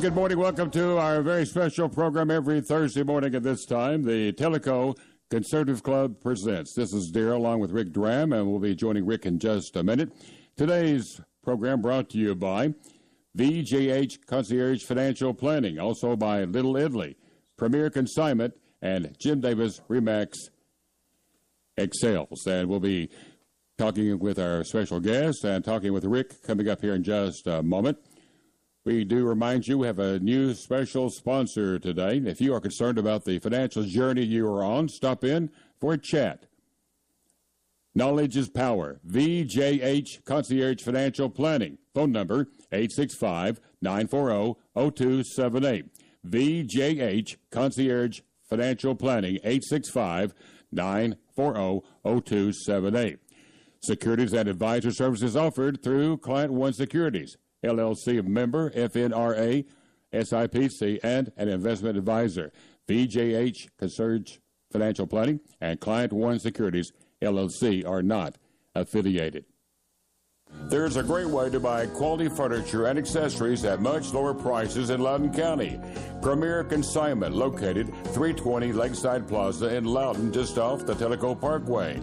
[0.00, 0.38] Good morning.
[0.38, 4.04] Welcome to our very special program every Thursday morning at this time.
[4.04, 4.96] The Tellico
[5.28, 6.72] Conservative Club presents.
[6.74, 9.82] This is Daryl along with Rick Dram, and we'll be joining Rick in just a
[9.82, 10.12] minute.
[10.56, 12.74] Today's program brought to you by
[13.36, 17.16] VJH Concierge Financial Planning, also by Little Italy,
[17.56, 20.34] Premier Consignment, and Jim Davis Remax
[21.76, 22.46] Excels.
[22.46, 23.10] And we'll be
[23.78, 27.64] talking with our special guest and talking with Rick coming up here in just a
[27.64, 27.98] moment.
[28.84, 32.22] We do remind you we have a new special sponsor today.
[32.24, 35.98] If you are concerned about the financial journey you are on, stop in for a
[35.98, 36.46] chat.
[37.94, 39.00] Knowledge is power.
[39.06, 41.78] VJH Concierge Financial Planning.
[41.94, 45.86] Phone number 865 940 0278.
[46.26, 50.32] VJH Concierge Financial Planning 865
[50.70, 53.18] 940 0278.
[53.82, 57.36] Securities and advisor services offered through Client One Securities.
[57.64, 59.64] LLC member, FINRA,
[60.12, 62.52] SIPC, and an investment advisor.
[62.88, 64.38] VJH Concierge
[64.72, 66.92] Financial Planning and Client One Securities,
[67.22, 68.36] LLC, are not
[68.74, 69.44] affiliated.
[70.68, 75.00] There's a great way to buy quality furniture and accessories at much lower prices in
[75.00, 75.80] Loudon County.
[76.20, 81.98] Premier Consignment, located 320 Lakeside Plaza in Loudon, just off the Tellico Parkway.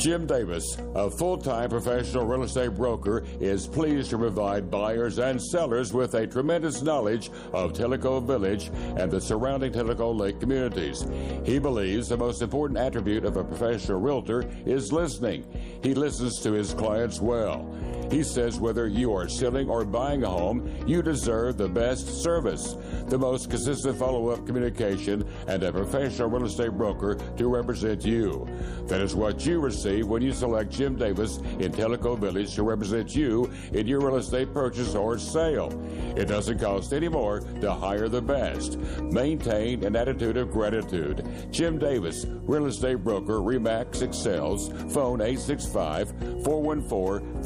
[0.00, 5.40] Jim Davis, a full time professional real estate broker, is pleased to provide buyers and
[5.40, 11.04] sellers with a tremendous knowledge of Tellico Village and the surrounding Tellico Lake communities.
[11.44, 15.44] He believes the most important attribute of a professional realtor is listening.
[15.82, 17.68] He listens to his clients well.
[18.10, 22.76] He says whether you are selling or buying a home, you deserve the best service,
[23.06, 28.48] the most consistent follow up communication, and a professional real estate broker to represent you.
[28.86, 33.14] That is what you receive when you select Jim Davis in Tellico Village to represent
[33.14, 35.70] you in your real estate purchase or sale.
[36.16, 38.78] It doesn't cost any more to hire the best.
[39.00, 41.26] Maintain an attitude of gratitude.
[41.52, 46.10] Jim Davis, real estate broker, Remax Excels, phone 865
[46.44, 47.44] 414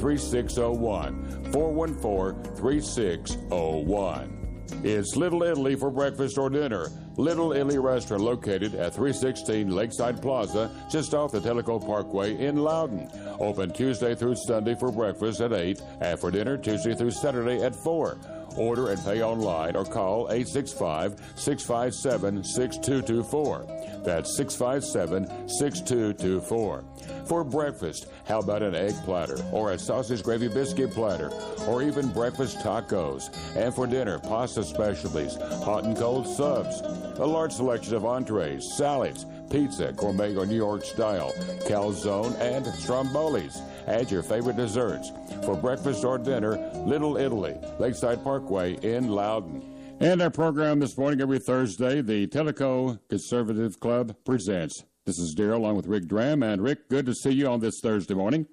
[0.54, 1.52] 3601.
[1.52, 4.40] 414 3601.
[4.82, 6.88] It's Little Italy for breakfast or dinner.
[7.16, 13.08] Little Italy restaurant located at 316 Lakeside Plaza, just off the Tellico Parkway in Loudon.
[13.38, 17.74] Open Tuesday through Sunday for breakfast at 8 and for dinner Tuesday through Saturday at
[17.74, 18.18] 4.
[18.56, 23.66] Order and pay online or call 865 657 6224.
[24.04, 26.84] That's 657 6224.
[27.26, 31.30] For breakfast, how about an egg platter or a sausage gravy biscuit platter
[31.66, 33.34] or even breakfast tacos?
[33.56, 36.80] And for dinner, pasta specialties, hot and cold subs,
[37.18, 41.32] a large selection of entrees, salads, pizza, gourmet or New York style,
[41.66, 43.60] calzone, and strombolis.
[43.86, 45.10] Add your favorite desserts.
[45.44, 46.56] For breakfast or dinner,
[46.86, 49.62] Little Italy, Lakeside Parkway in Loudon.
[50.00, 54.82] And our program this morning, every Thursday, the Tellico Conservative Club presents.
[55.04, 56.42] This is Daryl along with Rick Dram.
[56.42, 58.46] And Rick, good to see you on this Thursday morning.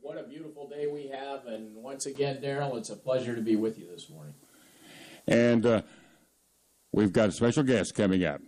[0.00, 1.46] What a beautiful day we have.
[1.46, 4.34] And once again, Daryl, it's a pleasure to be with you this morning.
[5.26, 5.82] And uh,
[6.92, 8.40] we've got a special guest coming up.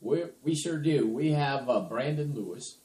[0.00, 1.08] We, we sure do.
[1.08, 2.78] We have uh, Brandon Lewis,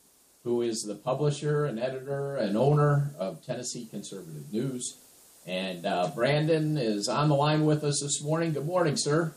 [0.43, 4.97] who is the publisher and editor and owner of Tennessee Conservative News.
[5.45, 8.53] And uh, Brandon is on the line with us this morning.
[8.53, 9.33] Good morning, sir.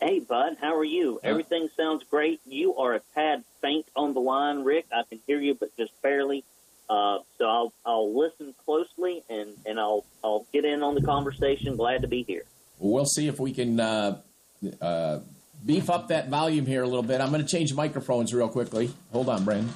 [0.00, 1.18] Hey, Bud, how are you?
[1.24, 2.40] Everything sounds great.
[2.46, 4.86] You are a tad faint on the line, Rick.
[4.92, 6.44] I can hear you, but just barely.
[6.88, 11.76] Uh, so I'll I'll listen closely and, and I'll I'll get in on the conversation.
[11.76, 12.44] Glad to be here.
[12.78, 14.20] We'll see if we can uh,
[14.80, 15.18] uh,
[15.66, 17.20] beef up that volume here a little bit.
[17.20, 18.90] I'm going to change microphones real quickly.
[19.12, 19.74] Hold on, Brandon.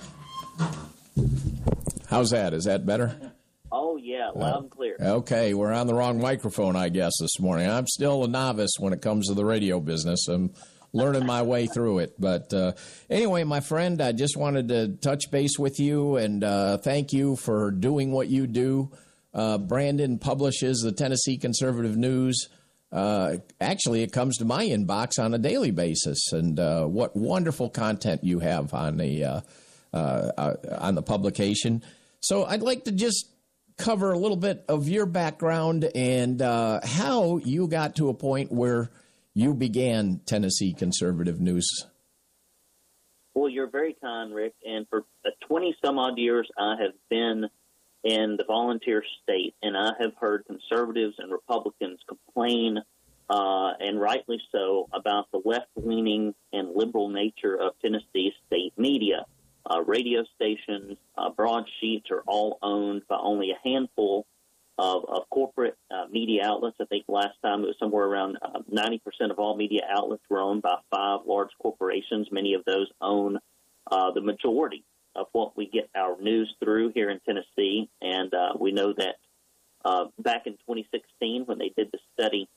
[2.09, 2.53] How's that?
[2.55, 3.33] Is that better?
[3.71, 4.97] Oh yeah, loud and clear.
[5.01, 7.69] Okay, we're on the wrong microphone, I guess, this morning.
[7.71, 10.29] I'm still a novice when it comes to the radio business.
[10.29, 10.53] I'm
[10.93, 12.15] learning my way through it.
[12.19, 12.73] But uh,
[13.09, 17.37] anyway, my friend, I just wanted to touch base with you and uh, thank you
[17.37, 18.93] for doing what you do.
[19.33, 22.49] Uh, Brandon publishes the Tennessee Conservative News.
[22.93, 26.31] uh, actually, it comes to my inbox on a daily basis.
[26.33, 29.43] And uh, what wonderful content you have on the
[29.93, 31.83] uh, uh, on the publication.
[32.21, 33.29] So I'd like to just
[33.77, 38.91] cover a little bit of your background and how you got to a point where
[39.35, 41.87] you began Tennessee Conservative News.
[43.35, 44.55] Well, you're very kind, Rick.
[44.65, 45.05] And for
[45.49, 47.49] 20 some odd years, I have been
[48.05, 52.79] in the volunteer state, and I have heard conservatives and Republicans complain,
[53.31, 59.25] uh, and rightly so, about the left leaning and liberal nature of Tennessee state media.
[59.65, 64.27] Uh, radio stations, uh, broadsheets are all owned by only a handful
[64.79, 66.77] of, of corporate uh, media outlets.
[66.81, 70.41] I think last time it was somewhere around uh, 90% of all media outlets were
[70.41, 72.29] owned by five large corporations.
[72.33, 73.39] Many of those own
[73.91, 77.89] uh, the majority of what we get our news through here in Tennessee.
[78.01, 79.17] And uh, we know that
[79.85, 82.49] uh, back in 2016, when they did the study,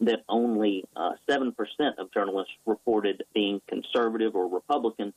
[0.00, 1.54] that only uh, 7%
[1.98, 5.12] of journalists reported being conservative or Republican,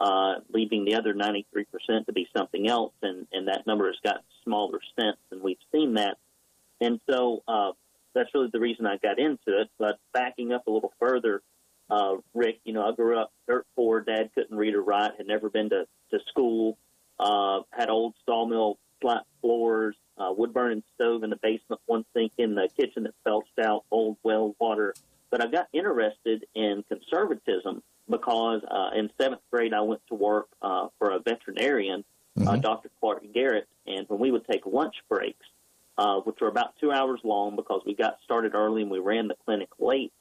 [0.00, 2.92] uh, leaving the other 93% to be something else.
[3.02, 6.18] And, and that number has gotten smaller since, and we've seen that.
[6.80, 7.72] And so uh,
[8.14, 9.68] that's really the reason I got into it.
[9.78, 11.42] But backing up a little further,
[11.90, 14.00] uh, Rick, you know, I grew up dirt poor.
[14.00, 16.78] Dad couldn't read or write, had never been to, to school,
[17.18, 22.32] uh, had old sawmill flat floors, uh, wood burning stove in the basement, one sink
[22.38, 24.94] in the kitchen that belched out old well water.
[25.30, 30.48] But I got interested in conservatism because uh, in seventh grade I went to work
[30.62, 32.04] uh, for a veterinarian,
[32.36, 32.48] uh, mm-hmm.
[32.48, 32.90] uh, Dr.
[33.00, 35.46] Clark Garrett, and when we would take lunch breaks,
[35.96, 39.28] uh, which were about two hours long because we got started early and we ran
[39.28, 40.12] the clinic late,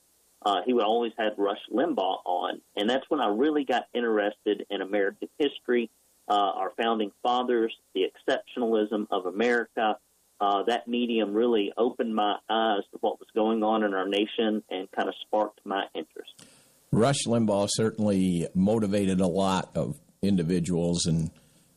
[0.45, 4.65] uh, he would always have Rush Limbaugh on, and that's when I really got interested
[4.69, 5.89] in American history,
[6.29, 9.97] uh, our founding fathers, the exceptionalism of America.
[10.39, 14.63] Uh, that medium really opened my eyes to what was going on in our nation
[14.69, 16.45] and kind of sparked my interest.
[16.91, 21.31] Rush Limbaugh certainly motivated a lot of individuals and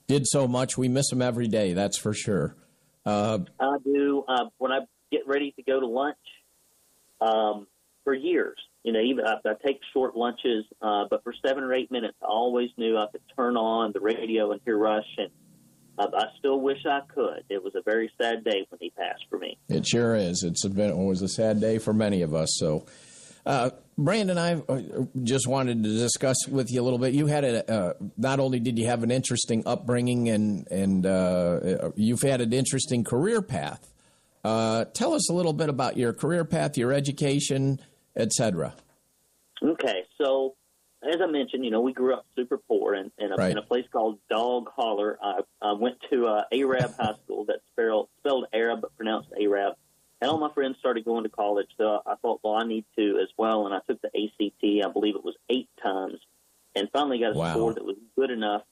[0.07, 0.79] did so much.
[0.79, 2.57] We miss him every day, that's for sure.
[3.05, 4.25] Uh, I do.
[4.29, 4.81] Uh, when I
[5.11, 6.17] get ready to go to lunch,
[7.21, 7.67] um,
[8.05, 8.59] for years.
[8.83, 12.17] You know, even I, I take short lunches, uh, but for seven or eight minutes,
[12.23, 15.29] I always knew I could turn on the radio and hear Rush, and
[15.99, 17.45] I, I still wish I could.
[17.51, 19.59] It was a very sad day when he passed for me.
[19.69, 20.43] It sure is.
[20.43, 22.49] It's been, it was a sad day for many of us.
[22.59, 22.87] So,
[23.47, 24.81] uh, Brandon, I uh,
[25.23, 27.13] just wanted to discuss with you a little bit.
[27.13, 31.91] You had a uh, not only did you have an interesting upbringing, and and uh,
[31.97, 33.93] you've had an interesting career path.
[34.43, 37.79] Uh, tell us a little bit about your career path, your education,
[38.17, 38.75] etc.
[39.63, 40.55] Okay, so
[41.03, 43.51] as I mentioned, you know, we grew up super poor in, in, a, right.
[43.51, 45.19] in a place called Dog Holler.
[45.23, 49.77] I, I went to uh, Arab High School that's spelled, spelled Arab but pronounced Arab.
[50.21, 53.19] And all my friends started going to college, so I thought, well, I need to
[53.23, 53.67] as well.
[53.67, 56.19] And I took the ACT, I believe it was eight times,
[56.77, 57.53] and finally got a wow.
[57.53, 58.63] score that was good enough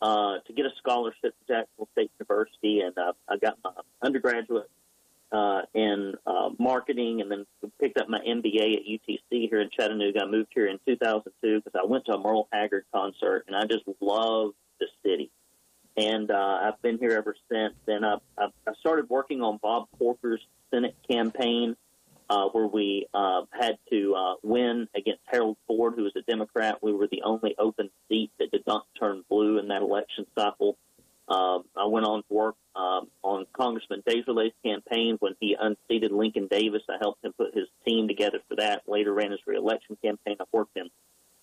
[0.00, 2.80] uh, to get a scholarship to Jacksonville State University.
[2.80, 4.70] And uh, I got my undergraduate
[5.30, 7.46] uh, in uh, marketing and then
[7.80, 10.22] picked up my MBA at UTC here in Chattanooga.
[10.22, 13.64] I moved here in 2002 because I went to a Merle Haggard concert and I
[13.66, 15.30] just love the city.
[15.96, 17.74] And uh, I've been here ever since.
[17.86, 21.76] And I, I, I started working on Bob Corker's Senate campaign
[22.30, 26.82] uh, where we uh, had to uh, win against Harold Ford, who was a Democrat.
[26.82, 30.76] We were the only open seat that did not turn blue in that election cycle.
[31.28, 36.48] Um, I went on to work um, on Congressman DesJarlais's campaign when he unseated Lincoln
[36.50, 36.82] Davis.
[36.88, 38.82] I helped him put his team together for that.
[38.86, 40.36] Later ran his reelection campaign.
[40.40, 40.90] I've worked in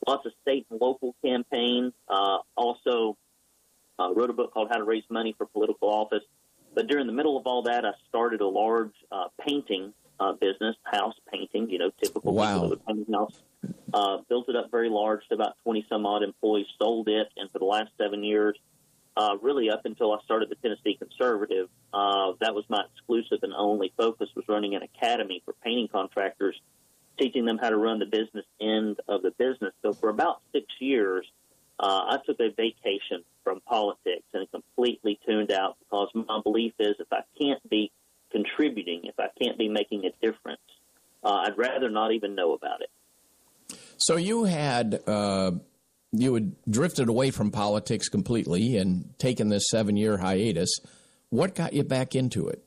[0.06, 1.94] lots of state and local campaigns.
[2.08, 3.18] Uh, also
[4.02, 6.24] uh, wrote a book called How to Raise Money for Political Office.
[6.74, 10.76] But during the middle of all that, I started a large uh, painting uh, business,
[10.84, 11.70] house painting.
[11.70, 12.62] You know, typical wow.
[12.62, 13.40] people paint house.
[13.94, 16.68] Uh, built it up very large to about twenty some odd employees.
[16.80, 18.58] Sold it, and for the last seven years
[19.18, 23.54] uh, really up until I started the Tennessee Conservative, uh, that was my exclusive and
[23.56, 26.60] only focus was running an academy for painting contractors,
[27.20, 29.74] teaching them how to run the business end of the business.
[29.82, 31.28] So for about six years,
[31.82, 36.96] uh, I took a vacation from politics and completely tuned out because my belief is
[37.00, 37.92] if I can't be
[38.32, 40.62] contributing, if I can't be making a difference,
[41.24, 43.78] uh, I'd rather not even know about it.
[43.98, 45.52] So you had uh,
[46.12, 50.70] you had drifted away from politics completely and taken this seven year hiatus.
[51.30, 52.64] What got you back into it?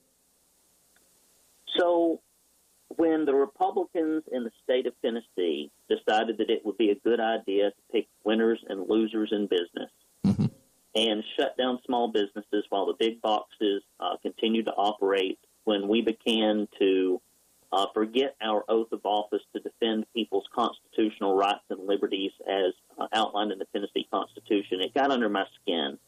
[2.97, 7.21] When the Republicans in the state of Tennessee decided that it would be a good
[7.21, 9.91] idea to pick winners and losers in business
[10.25, 10.47] mm-hmm.
[10.95, 16.03] and shut down small businesses while the big boxes uh, continued to operate, when we
[16.03, 17.21] began to
[17.73, 23.09] uh, forget our oath of office to defend people's constitutional rights and liberties as uh,
[23.13, 24.81] outlined in the Tennessee Constitution.
[24.81, 25.99] It got under my skin.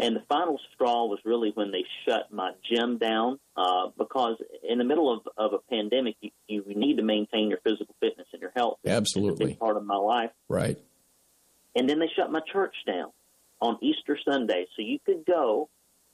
[0.00, 4.78] And the final straw was really when they shut my gym down uh, because in
[4.78, 8.40] the middle of, of a pandemic, you, you need to maintain your physical fitness and
[8.40, 8.78] your health.
[8.86, 9.32] Absolutely.
[9.32, 10.30] It's a big part of my life.
[10.48, 10.78] Right.
[11.76, 13.10] And then they shut my church down
[13.60, 14.64] on Easter Sunday.
[14.74, 15.68] So you could go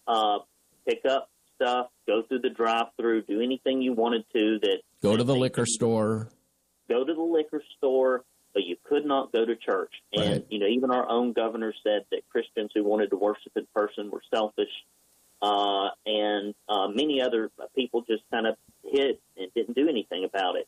[0.08, 0.38] uh,
[0.84, 5.16] pick up stuff, go through the drive through, do anything you wanted to that Go
[5.16, 6.28] to the liquor store.
[6.88, 8.24] go to the liquor store,
[8.56, 9.92] but you could not go to church.
[10.14, 10.46] And Right.
[10.48, 14.10] you know, even our own governor said that Christians who wanted to worship in person
[14.10, 14.72] were selfish,
[15.42, 20.56] uh, and uh, many other people just kind of hid and didn't do anything about
[20.56, 20.66] it.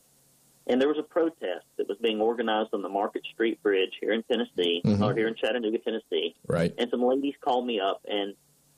[0.67, 4.13] And there was a protest that was being organized on the Market Street Bridge here
[4.13, 5.01] in Tennessee, Mhm.
[5.01, 6.35] or here in Chattanooga, Tennessee.
[6.47, 6.75] Right.
[6.77, 8.35] And some ladies called me up, and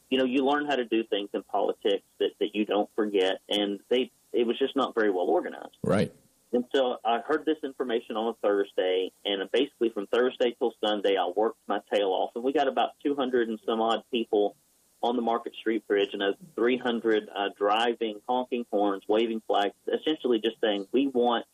[0.09, 3.41] you know, you learn how to do things in politics that that you don't forget,
[3.49, 5.77] and they it was just not very well organized.
[5.83, 6.13] Right.
[6.53, 11.17] And so I heard this information on a Thursday, and basically from Thursday till Sunday,
[11.17, 14.57] I worked my tail off, and we got about 200 and some odd people
[15.03, 20.41] on the Market Street Bridge, and a 300 uh, driving, honking horns, waving flags, essentially
[20.41, 21.47] just saying we want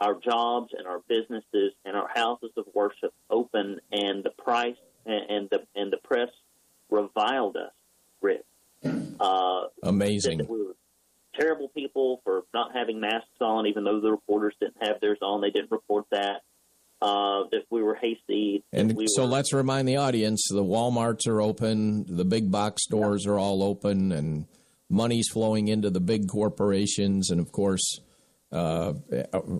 [0.00, 5.30] our jobs and our businesses and our houses of worship open, and the price and,
[5.30, 6.30] and the and the press
[6.88, 7.72] reviled us,
[8.22, 8.44] Rick.
[9.20, 10.38] Uh, Amazing.
[10.38, 10.74] that we were
[11.38, 15.40] terrible people for not having masks on, even though the reporters didn't have theirs on.
[15.40, 16.42] They didn't report that.
[17.02, 18.62] Uh, that we were hasty.
[18.74, 22.82] And we so were, let's remind the audience the Walmarts are open, the big box
[22.82, 24.44] stores are all open, and
[24.90, 27.30] money's flowing into the big corporations.
[27.30, 28.00] And of course,
[28.52, 28.92] uh,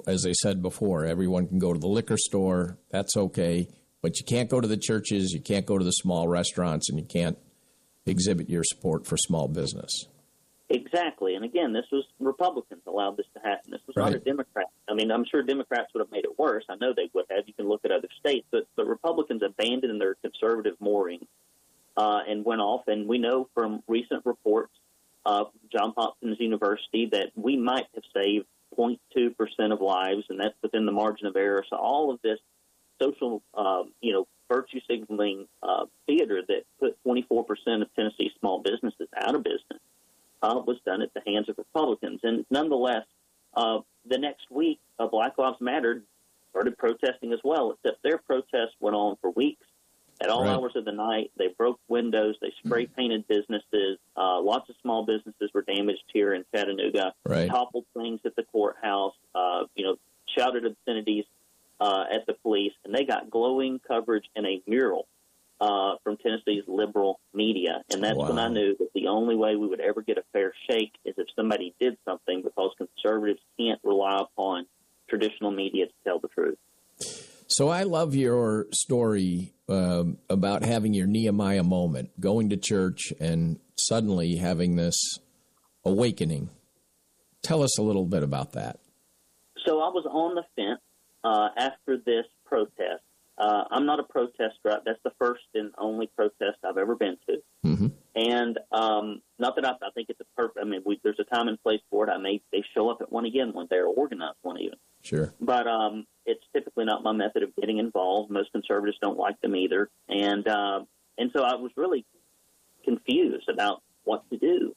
[0.07, 2.77] as I said before, everyone can go to the liquor store.
[2.91, 3.69] That's okay.
[4.03, 6.99] But you can't go to the churches, you can't go to the small restaurants, and
[6.99, 7.39] you can't
[8.05, 9.91] exhibit your support for small business.
[10.73, 11.35] Exactly.
[11.35, 13.73] And again, this was Republicans allowed this to happen.
[13.73, 14.67] This was not a Democrat.
[14.89, 16.65] I mean, I'm sure Democrats would have made it worse.
[16.71, 17.49] I know they would have.
[17.49, 21.27] You can look at other states, but, the Republicans abandoned their conservative moorings
[21.97, 22.83] uh, and went off.
[22.87, 24.73] And we know from recent reports
[25.27, 28.47] of John Hopkins University that we might have saved
[28.79, 31.65] 0.2 percent of lives, and that's within the margin of error.
[31.69, 32.39] So all of this
[33.03, 38.63] social, um, you know, virtue signaling uh, theater that put 24 percent of Tennessee small
[38.63, 39.81] businesses out of business
[40.43, 42.21] uh, was done at the hands of Republicans.
[42.23, 43.05] And nonetheless,
[43.55, 46.03] uh, the next week, uh, Black Lives Matter
[46.51, 49.67] started protesting as well, except their protest went on for weeks.
[50.23, 50.51] At all Right.
[50.51, 53.99] hours of the night, they broke windows, they spray painted businesses.
[54.17, 57.15] Uh, lots of small businesses were damaged here in Chattanooga.
[57.25, 57.49] Right.
[57.49, 59.15] Toppled things at the courthouse.
[59.35, 59.97] Uh, you know,
[60.37, 61.25] shouted obscenities
[61.81, 65.07] uh, at the police, and they got glowing coverage in a mural
[65.61, 67.83] uh, from Tennessee's liberal media.
[67.93, 70.53] And that's when I knew that the only way we would ever get a fair
[70.69, 74.67] shake is if somebody did something because conservatives can't rely upon
[75.09, 76.59] traditional media to tell the truth.
[77.47, 83.59] So I love your story um, about having your Nehemiah moment, going to church and
[83.77, 85.19] suddenly having this
[85.85, 86.51] awakening.
[87.43, 88.79] Tell us a little bit about that.
[89.67, 90.81] So I was on the fence
[91.25, 93.03] uh, after this protest.
[93.41, 94.53] Uh, I'm not a protester.
[94.65, 97.43] That's the first and only protest I've ever been to.
[97.63, 100.59] hmm And um, not that I, I think it's a perfect.
[100.61, 102.11] I mean, we, there's a time and place for it.
[102.11, 104.79] I may they show up at one again when they're organized one even.
[105.03, 105.33] Sure.
[105.41, 108.31] But um, it's typically not my method of getting involved.
[108.31, 110.81] Most conservatives don't like them either, and uh,
[111.17, 112.05] and so I was really
[112.85, 114.77] confused about what to do.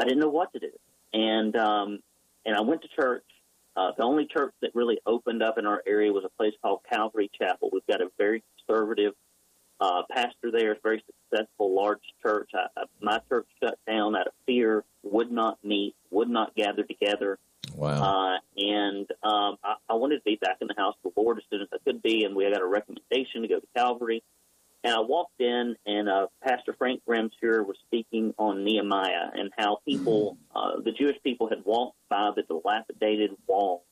[0.00, 0.70] I didn't know what to do,
[1.12, 1.98] and um,
[2.46, 3.24] and I went to church.
[3.76, 6.80] Uh, the only church that really opened up in our area was a place called
[6.88, 7.70] Calvary Chapel.
[7.72, 9.14] We've got a very conservative
[9.80, 10.72] uh, pastor there.
[10.72, 12.50] A very successful, large church.
[12.54, 16.84] I, I, my church shut down out of fear, would not meet, would not gather
[16.84, 17.38] together.
[17.74, 18.36] Wow.
[18.36, 21.38] Uh, and um, I, I wanted to be back in the house of the Lord
[21.38, 24.22] as soon as I could be, and we got a recommendation to go to Calvary.
[24.84, 29.80] And I walked in, and uh, Pastor Frank Gramsher was speaking on Nehemiah and how
[29.88, 33.82] people, uh, the Jewish people, had walked by the dilapidated wall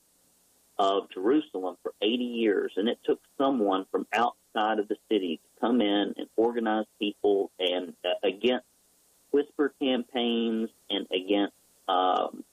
[0.77, 5.61] of Jerusalem for 80 years, and it took someone from outside of the city to
[5.61, 8.65] come in and organize people and uh, against
[9.31, 11.55] whisper campaigns and against,
[11.87, 12.43] um,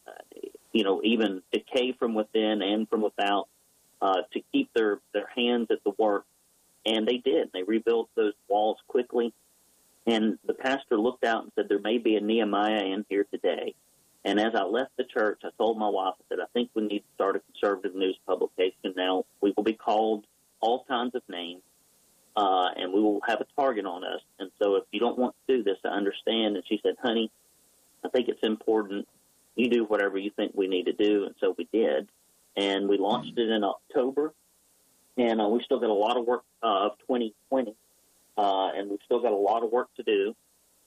[0.72, 3.48] you know, even decay from within and from without
[4.00, 6.24] uh, to keep their, their hands at the work.
[6.86, 7.50] And they did.
[7.52, 9.34] They rebuilt those walls quickly.
[10.06, 13.74] And the pastor looked out and said, There may be a Nehemiah in here today.
[14.24, 16.82] And as I left the church, I told my wife, I said, I think we
[16.82, 19.24] need to start a conservative news publication now.
[19.40, 20.26] We will be called
[20.60, 21.62] all kinds of names,
[22.36, 24.20] uh, and we will have a target on us.
[24.38, 26.56] And so if you don't want to do this, I understand.
[26.56, 27.30] And she said, honey,
[28.04, 29.06] I think it's important
[29.56, 31.24] you do whatever you think we need to do.
[31.24, 32.08] And so we did.
[32.56, 34.32] And we launched it in October.
[35.16, 37.74] And uh, we still got a lot of work uh, of 2020.
[38.38, 40.34] Uh, and we've still got a lot of work to do.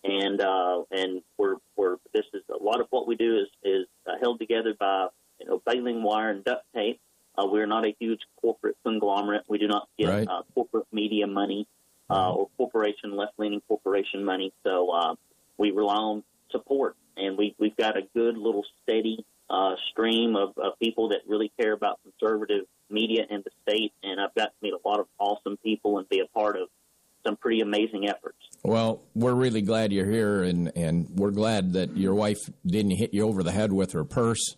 [0.04, 3.88] And uh, and we're we're this is a lot of what we do is is
[4.06, 5.08] uh, held together by
[5.40, 7.00] you know baling wire and duct tape.
[7.38, 9.44] Uh, we're not a huge corporate conglomerate.
[9.48, 10.28] We do not get Right.
[10.28, 11.68] uh, corporate media money
[12.10, 14.52] uh, or corporation left leaning corporation money.
[14.64, 15.16] So uh,
[15.58, 20.58] we rely on support, and we we've got a good little steady uh, stream of,
[20.58, 23.94] of people that really care about conservative media in the state.
[24.02, 26.70] And I've got to meet a lot of awesome people and be a part of
[27.26, 28.38] some pretty amazing efforts.
[28.64, 33.14] Well, we're really glad you're here, and, and we're glad that your wife didn't hit
[33.14, 34.56] you over the head with her purse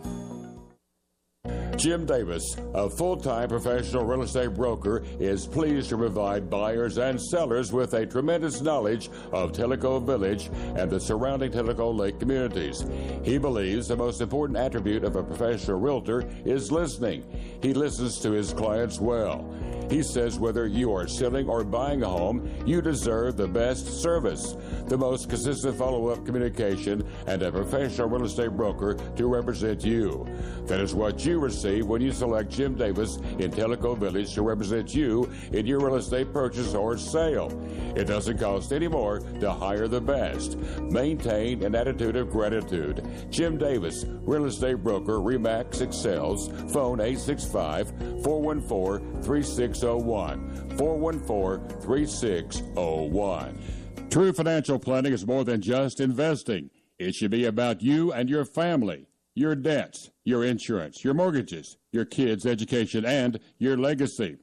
[1.83, 7.21] Jim Davis, a full time professional real estate broker, is pleased to provide buyers and
[7.21, 12.85] sellers with a tremendous knowledge of Tellico Village and the surrounding Tellico Lake communities.
[13.25, 17.25] He believes the most important attribute of a professional realtor is listening.
[17.61, 19.53] He listens to his clients well.
[19.93, 24.57] He says whether you are selling or buying a home, you deserve the best service,
[24.87, 30.27] the most consistent follow up communication, and a professional real estate broker to represent you.
[30.65, 34.95] That is what you receive when you select Jim Davis in Tellico Village to represent
[34.95, 37.51] you in your real estate purchase or sale.
[37.95, 40.57] It doesn't cost any more to hire the best.
[40.81, 43.07] Maintain an attitude of gratitude.
[43.29, 47.93] Jim Davis, real estate broker, Remax Excels, phone 865
[48.25, 49.23] 414
[49.83, 50.79] 3601.
[50.79, 53.59] 414 3601.
[54.11, 56.71] True financial planning is more than just investing.
[56.99, 62.05] It should be about you and your family, your debts, your insurance, your mortgages, your
[62.05, 64.37] kids' education, and your legacy.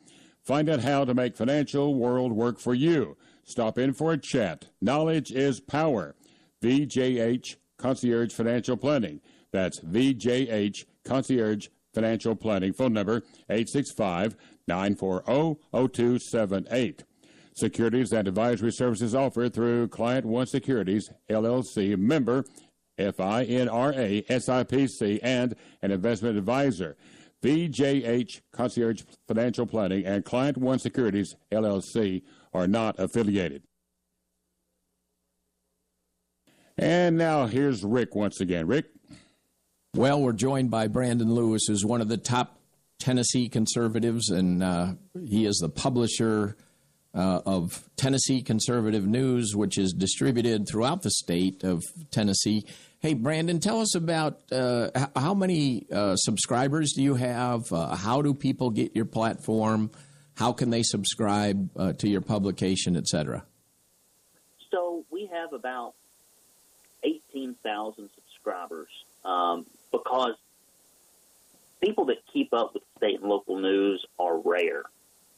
[0.43, 3.15] Find out how to make financial world work for you.
[3.45, 4.67] Stop in for a chat.
[4.82, 6.15] Knowledge is power.
[6.62, 9.21] VJH Concierge Financial Planning.
[9.54, 12.73] That's VJH Concierge Financial Planning.
[12.73, 14.36] Phone number 865
[14.70, 17.04] 940 0278.
[17.56, 22.46] Securities and advisory services offered through Client One Securities, LLC, member
[22.98, 26.96] FINRA, SIPC, and an investment advisor.
[27.44, 32.22] VJH Concierge Financial Planning and Client One Securities, LLC,
[32.54, 33.64] are not affiliated.
[36.78, 38.68] And now here's Rick once again.
[38.68, 38.86] Rick?
[39.96, 42.59] Well, we're joined by Brandon Lewis, who's one of the top
[43.00, 44.94] Tennessee conservatives, and uh,
[45.26, 46.56] he is the publisher
[47.14, 51.82] uh, of Tennessee Conservative News, which is distributed throughout the state of
[52.12, 52.66] Tennessee.
[53.00, 57.72] Hey, Brandon, tell us about uh, how many uh, subscribers do you have?
[57.72, 59.90] Uh, how do people get your platform?
[60.36, 63.44] How can they subscribe uh, to your publication, et cetera?
[64.70, 65.96] So we have about
[67.04, 68.90] 18,000 subscribers
[69.26, 70.36] um, because
[71.82, 74.84] people that keep up with state and local news are rare.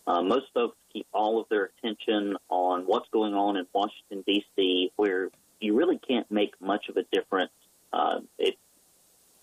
[0.07, 4.91] Uh, most folks keep all of their attention on what's going on in Washington, D.C.,
[4.95, 7.51] where you really can't make much of a difference.
[7.93, 8.55] Uh, it,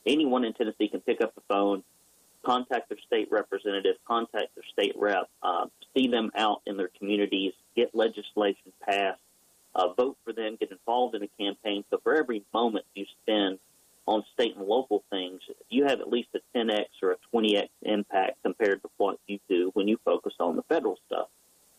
[0.04, 1.84] anyone in Tennessee can pick up the phone,
[2.44, 7.52] contact their state representative, contact their state rep, uh, see them out in their communities,
[7.76, 9.20] get legislation passed,
[9.74, 11.84] uh, vote for them, get involved in a campaign.
[11.90, 13.58] So for every moment you spend
[14.08, 18.42] on state and local things, you have at least a 10x or a 20x impact
[18.42, 21.28] compared to what you do when you focus on the federal stuff.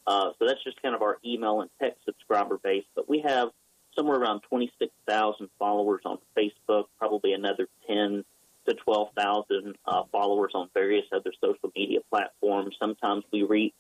[0.06, 2.86] Uh, so that's just kind of our email and text subscriber base.
[2.96, 3.50] But we have
[3.96, 8.24] somewhere around 26,000 followers on Facebook, probably another 10
[8.68, 12.76] to 12,000 uh, followers on various other social media platforms.
[12.80, 13.74] sometimes we reach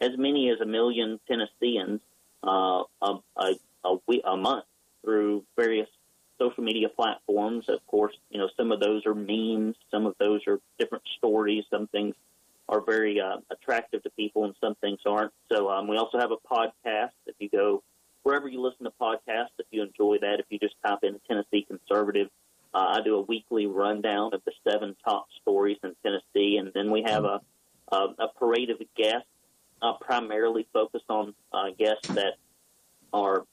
[0.00, 2.00] as many as a million Tennesseans
[2.42, 4.64] uh, a, a, a, a month
[5.04, 5.88] through various
[6.38, 7.68] social media platforms.
[7.68, 11.64] Of course, you know some of those are memes, some of those are different stories.
[11.70, 12.14] Some things
[12.68, 15.32] are very uh, attractive to people, and some things aren't.
[15.50, 17.12] So um, we also have a podcast.
[17.26, 17.82] If you go
[18.22, 21.64] wherever you listen to podcasts, if you enjoy that, if you just type in Tennessee
[21.66, 22.28] Conservative,
[22.74, 26.90] uh, I do a weekly rundown of the seven top stories in Tennessee, and then
[26.90, 27.40] we have a
[27.92, 29.28] a, a parade of guests,
[29.80, 32.34] uh, primarily focused on uh, guests that
[33.12, 33.44] are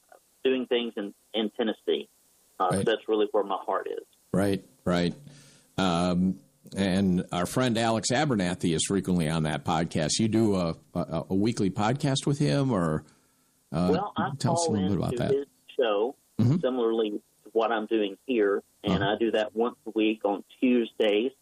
[0.42, 2.08] doing things in in Tennessee.
[2.60, 2.78] Uh, right.
[2.78, 4.04] so that's really where my heart is.
[4.32, 5.14] Right, right.
[5.76, 6.38] Um,
[6.76, 10.18] and our friend Alex Abernathy is frequently on that podcast.
[10.18, 13.04] You do a, a, a weekly podcast with him, or
[13.72, 15.30] uh, well, I tell us a little bit about that.
[15.30, 15.46] His
[15.78, 16.56] show, mm-hmm.
[16.62, 19.14] similarly to what I'm doing here, and uh-huh.
[19.14, 21.32] I do that once a week on Tuesdays,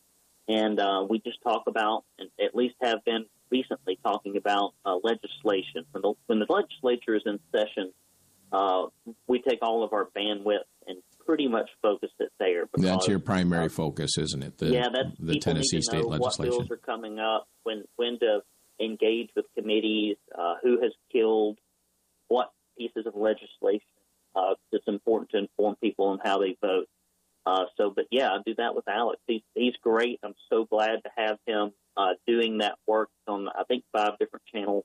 [0.49, 4.97] and uh, we just talk about, and at least have been recently talking about uh,
[5.03, 5.85] legislation.
[5.93, 7.93] When the, when the legislature is in session,
[8.53, 8.87] uh,
[9.27, 12.67] we take all of our bandwidth and pretty much focus it there.
[12.67, 14.59] Because, that's your primary uh, focus, isn't it?
[14.59, 16.53] The, yeah, that's the Tennessee state legislation.
[16.53, 17.47] What bills are coming up?
[17.63, 18.41] When when to
[18.81, 20.17] engage with committees?
[20.37, 21.59] Uh, who has killed?
[22.29, 23.87] What pieces of legislation?
[24.35, 26.87] Uh, it's important to inform people on how they vote.
[27.45, 29.21] Uh, so, but yeah, I do that with Alex.
[29.27, 30.21] He's he's great.
[30.23, 34.45] I'm so glad to have him uh, doing that work on I think five different
[34.53, 34.85] channels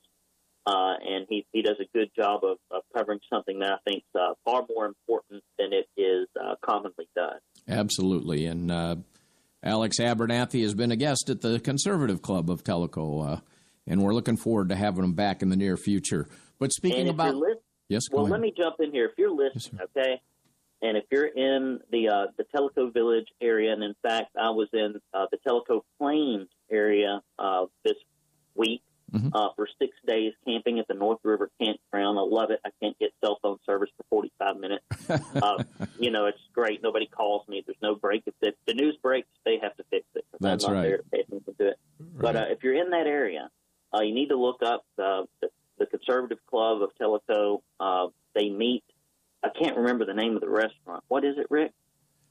[0.67, 4.03] uh, and he, he does a good job of, of covering something that I think
[4.03, 7.39] is uh, far more important than it is uh, commonly done.
[7.69, 8.45] Absolutely.
[8.45, 8.97] And uh,
[9.63, 13.39] Alex Abernathy has been a guest at the Conservative Club of Tellico, uh,
[13.88, 16.27] and we're looking forward to having him back in the near future.
[16.60, 17.36] But speaking about.
[17.88, 18.34] yes, well, ahead.
[18.34, 19.06] let me jump in here.
[19.06, 20.21] If you're listening, yes, okay,
[20.82, 24.67] and if you're in the uh, the Tellico Village area, and in fact, I was
[24.73, 27.21] in the Tellico Plains area
[27.86, 27.95] this
[28.56, 29.30] week mm-hmm.
[29.34, 32.17] uh, for six days camping at the North River Campground.
[32.17, 32.60] I love it.
[32.65, 34.84] I can't get cell phone service for 45 minutes.
[35.41, 35.63] uh,
[36.00, 36.82] you know, it's great.
[36.84, 37.63] Nobody calls me.
[37.65, 38.24] There's no break.
[38.26, 40.26] If the, the news breaks, they have to fix it.
[40.39, 40.88] That's I'm not right.
[40.88, 41.80] There to pay attention to it.
[42.00, 42.22] Right.
[42.22, 43.50] But uh, if you're in that area,
[43.93, 47.62] uh, you need to look up uh, the, the Conservative Club of Tellico.
[47.80, 48.84] Uh, they meet.
[49.43, 51.04] I can't remember the name of the restaurant.
[51.08, 51.72] What is it, Rick?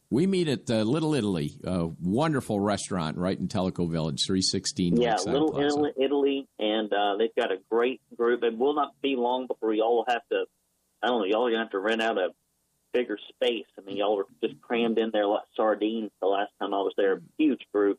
[0.08, 5.00] We meet at uh, Little Italy, a wonderful restaurant right in Tellico Village, 316.
[5.00, 5.92] Yeah, Little Plaza.
[6.00, 8.44] Italy, and uh, they've got a great group.
[8.44, 10.44] It will not be long before y'all have to,
[11.02, 12.28] I don't know, y'all are going to have to rent out a
[12.92, 13.66] bigger space.
[13.76, 16.94] I mean, y'all were just crammed in there like sardines the last time I was
[16.96, 17.20] there.
[17.36, 17.98] Huge group.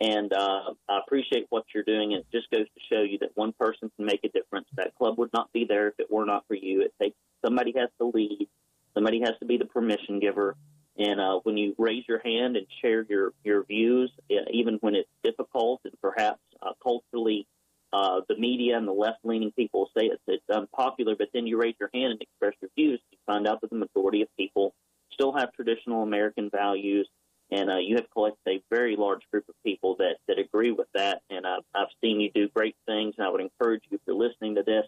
[0.00, 2.12] And uh, I appreciate what you're doing.
[2.12, 4.68] It just goes to show you that one person can make a difference.
[4.76, 6.80] That club would not be there if it were not for you.
[6.82, 8.48] It takes somebody has to lead,
[8.94, 10.56] somebody has to be the permission giver
[10.98, 14.10] and uh, when you raise your hand and share your, your views,
[14.52, 17.46] even when it's difficult and perhaps uh, culturally,
[17.92, 21.58] uh, the media and the left leaning people say it's, it's unpopular, but then you
[21.58, 24.74] raise your hand and express your views, you find out that the majority of people
[25.12, 27.08] still have traditional American values.
[27.52, 30.86] And uh, you have collected a very large group of people that, that agree with
[30.94, 31.22] that.
[31.30, 33.16] And I've, I've seen you do great things.
[33.18, 34.84] And I would encourage you, if you're listening to this,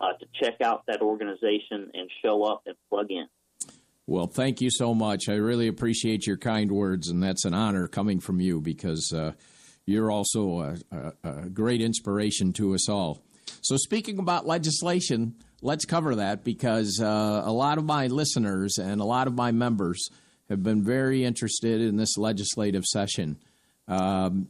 [0.00, 3.28] uh, to check out that organization and show up and plug in.
[4.10, 5.28] Well, thank you so much.
[5.28, 9.34] I really appreciate your kind words, and that's an honor coming from you because uh,
[9.86, 13.22] you're also a, a, a, great inspiration to us all.
[13.60, 19.00] So, speaking about legislation, let's cover that because uh, a lot of my listeners and
[19.00, 20.08] a lot of my members
[20.48, 23.38] have been very interested in this legislative session.
[23.86, 24.48] Um,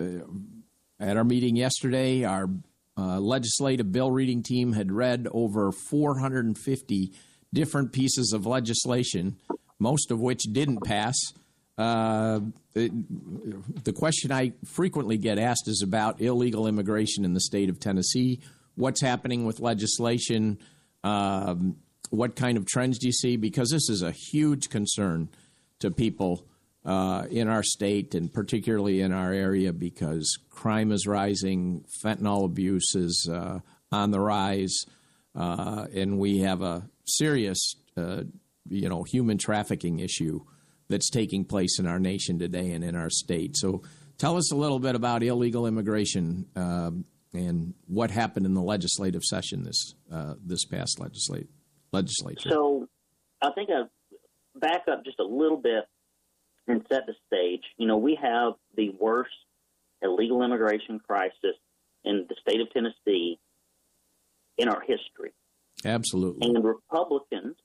[0.00, 0.24] uh,
[0.98, 2.48] at our meeting yesterday, our
[2.96, 7.12] uh, legislative bill reading team had read over 450
[7.52, 9.36] different pieces of legislation,
[9.78, 11.16] most of which didn't pass.
[11.78, 12.40] Uh,
[12.74, 12.92] it,
[13.84, 18.40] the question I frequently get asked is about illegal immigration in the state of Tennessee.
[18.74, 20.58] What's happening with legislation?
[21.04, 21.76] Um,
[22.10, 23.36] what kind of trends do you see?
[23.36, 25.28] Because this is a huge concern
[25.80, 26.46] to people
[26.84, 32.94] uh, in our state and particularly in our area because crime is rising, fentanyl abuse
[32.94, 33.60] is uh,
[33.90, 34.84] on the rise,
[35.34, 38.22] uh, and we have a serious, uh,
[38.68, 40.40] you know, human trafficking issue
[40.88, 43.56] that's taking place in our nation today and in our state.
[43.56, 43.82] So,
[44.18, 46.90] tell us a little bit about illegal immigration uh,
[47.34, 51.48] and what happened in the legislative session this uh, this past legislate
[51.92, 52.50] legislature.
[52.50, 52.88] So,
[53.40, 53.84] I think I
[54.58, 55.84] back up just a little bit
[56.68, 57.62] and set the stage.
[57.76, 59.30] You know, we have the worst
[60.00, 61.56] illegal immigration crisis
[62.04, 63.38] in the state of Tennessee
[64.58, 65.32] in our history.
[65.84, 66.48] Absolutely.
[66.48, 67.56] And Republicans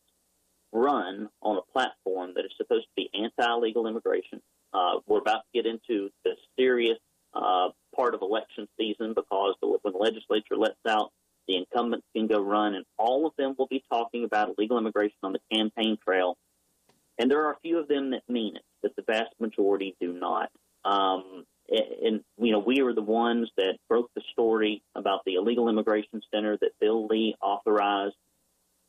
[0.72, 4.42] run on a platform that is supposed to be anti-legal immigration.
[4.74, 6.98] Uh, we're about to get into the serious
[7.34, 11.12] uh, part of election season because the, when the legislature lets out,
[11.48, 15.18] the incumbents can go run, and all of them will be talking about illegal immigration
[15.24, 16.38] on the campaign trail.
[17.18, 20.12] And there are a few of them that mean it, but the vast majority do
[20.12, 20.50] not.
[20.84, 25.70] Um, and you know, we are the ones that broke the story about the illegal
[25.70, 28.16] immigration center that Bill Lee authorized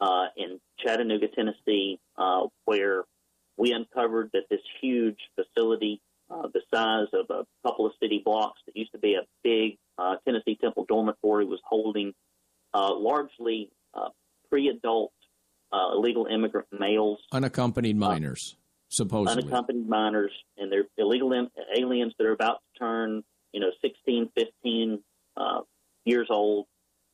[0.01, 3.05] uh, in Chattanooga, Tennessee, uh, where
[3.57, 8.61] we uncovered that this huge facility, uh, the size of a couple of city blocks,
[8.67, 12.15] that used to be a big uh, Tennessee Temple dormitory, was holding
[12.75, 14.11] uh, largely uh,
[14.51, 15.13] pre-adult
[15.73, 18.57] illegal immigrant males, unaccompanied minors
[18.89, 21.33] supposedly unaccompanied minors, and they're illegal
[21.77, 23.23] aliens that are about to turn,
[23.53, 25.03] you know, 16, 15
[25.37, 25.61] uh,
[26.05, 26.67] years old.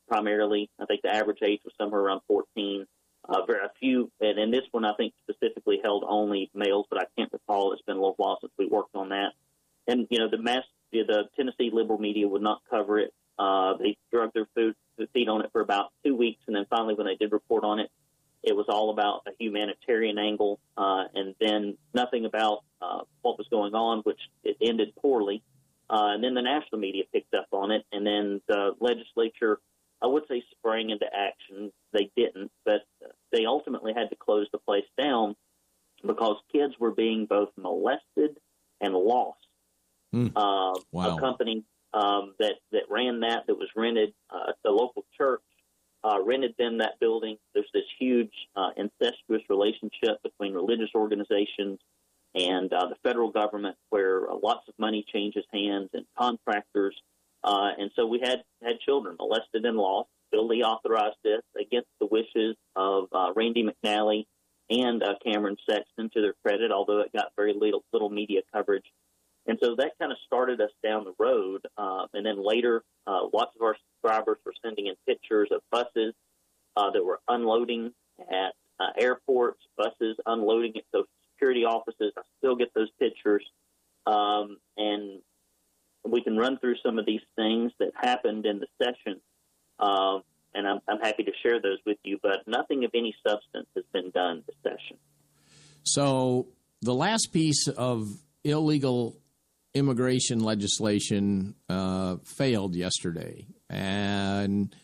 [0.08, 2.86] Primarily, I think the average age was somewhere around 14.
[3.26, 7.06] Uh, very few, and in this one, I think specifically held only males, but I
[7.16, 7.72] can't recall.
[7.72, 9.30] It's been a little while since we worked on that.
[9.86, 13.14] And you know, the mass, the Tennessee liberal media would not cover it.
[13.38, 14.74] Uh, they drug their food,
[15.14, 17.80] feet on it for about two weeks, and then finally, when they did report on
[17.80, 17.90] it,
[18.44, 23.46] it was all about a humanitarian angle, uh, and then nothing about uh, what was
[23.50, 25.42] going on, which it ended poorly.
[25.88, 29.60] Uh, and then the national media picked up on it, and then the legislature,
[30.02, 31.72] I would say, sprang into action.
[31.92, 32.82] They didn't, but
[33.32, 35.36] they ultimately had to close the place down
[36.06, 38.38] because kids were being both molested
[38.80, 39.38] and lost.
[40.14, 40.32] Mm.
[40.36, 41.16] Uh, wow.
[41.16, 45.42] A company um, that that ran that that was rented, uh, the local church
[46.04, 47.36] uh, rented them that building.
[47.54, 51.80] There's this huge uh, incestuous relationship between religious organizations
[52.34, 56.94] and uh, the federal government, where uh, lots of money changes hands and contractors.
[57.42, 60.08] Uh, and so we had had children molested and lost.
[60.30, 64.26] Bill Lee authorized this against the wishes of uh, Randy McNally
[64.70, 68.84] and Cameron Sexton, to their credit, although it got very little, little media coverage.
[69.46, 71.66] And so that kind of started us down the road.
[71.76, 76.14] Uh, and then later, uh, lots of our subscribers were sending in pictures of buses
[76.76, 82.12] uh, that were unloading at uh, airports, buses unloading at social security offices.
[82.16, 83.44] I still get those pictures.
[84.06, 85.20] Um, and
[86.04, 89.20] we can run through some of these things that happened in the session.
[89.78, 90.22] Um,
[90.54, 93.84] and I'm, I'm happy to share those with you, but nothing of any substance has
[93.92, 94.96] been done this session.
[95.82, 96.46] So
[96.84, 98.08] the last piece of
[98.42, 99.16] illegal
[99.74, 104.74] immigration legislation uh, failed yesterday, and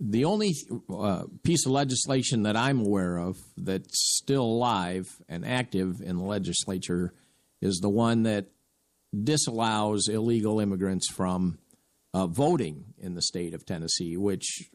[0.00, 0.52] the only
[0.92, 6.24] uh, piece of legislation that I'm aware of that's still alive and active in the
[6.24, 7.12] legislature
[7.60, 8.46] is the one that
[9.24, 11.58] disallows illegal immigrants from
[12.14, 14.70] uh, voting in the state of Tennessee, which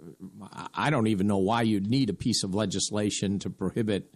[0.74, 4.14] I don't even know why you'd need a piece of legislation to prohibit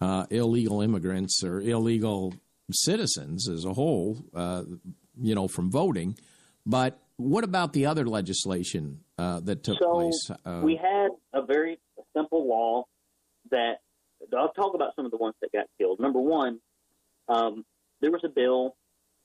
[0.00, 2.34] uh, illegal immigrants or illegal
[2.72, 4.64] citizens as a whole, uh,
[5.20, 6.16] you know, from voting.
[6.66, 10.30] But what about the other legislation uh, that took so place?
[10.44, 11.78] Uh, we had a very
[12.16, 12.84] simple law
[13.50, 13.80] that
[14.36, 16.00] I'll talk about some of the ones that got killed.
[16.00, 16.60] Number one,
[17.28, 17.64] um,
[18.00, 18.76] there was a bill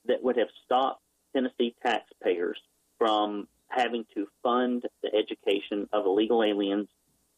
[0.05, 1.01] that would have stopped
[1.35, 2.59] Tennessee taxpayers
[2.97, 6.87] from having to fund the education of illegal aliens,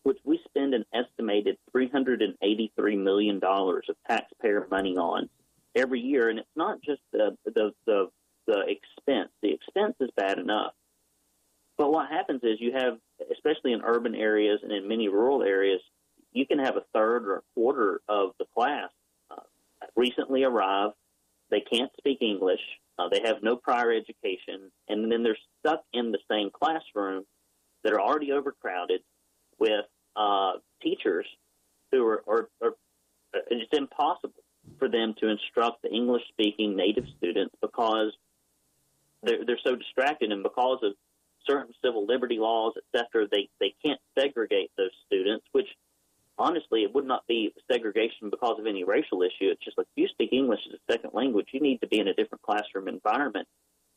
[0.03, 5.29] which we spend an estimated $383 million of taxpayer money on
[5.75, 8.09] every year, and it's not just the the the,
[8.47, 9.29] the expense.
[9.41, 10.73] The expense is bad enough,
[11.77, 12.97] but what happens is you have,
[13.31, 15.81] especially in urban areas and in many rural areas,
[16.31, 18.89] you can have a third or a quarter of the class
[19.29, 19.41] uh,
[19.95, 20.93] recently arrived.
[21.49, 22.61] They can't speak English.
[22.97, 27.25] Uh, they have no prior education, and then they're stuck in the same classroom
[27.83, 29.01] that are already overcrowded
[29.57, 31.25] with uh, teachers
[31.91, 32.75] who are, are, are
[33.49, 34.43] it's impossible
[34.79, 38.11] for them to instruct the English speaking native students because
[39.23, 40.93] they're, they're so distracted and because of
[41.47, 45.67] certain civil liberty laws, et cetera, they, they can't segregate those students, which
[46.37, 49.49] honestly, it would not be segregation because of any racial issue.
[49.51, 51.99] It's just like if you speak English as a second language, you need to be
[51.99, 53.47] in a different classroom environment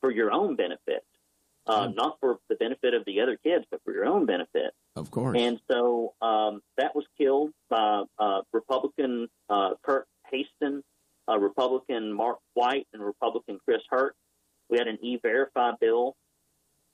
[0.00, 1.05] for your own benefit,
[1.66, 1.94] uh, mm.
[1.94, 4.72] not for the benefit of the other kids, but for your own benefit.
[4.96, 5.37] Of course.
[5.38, 10.83] And so um, that was killed by uh, Republican uh, Kirk Haston,
[11.29, 14.15] uh, Republican Mark White, and Republican Chris Hurt.
[14.69, 16.17] We had an e-verify bill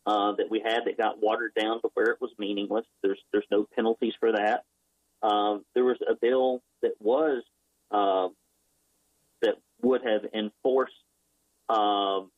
[0.06, 2.86] uh, that we had that got watered down to where it was meaningless.
[3.02, 4.64] There's there's no penalties for that.
[5.22, 7.42] Um, there was a bill that was
[7.90, 8.28] uh,
[9.42, 10.94] that would have enforced
[11.68, 12.30] um,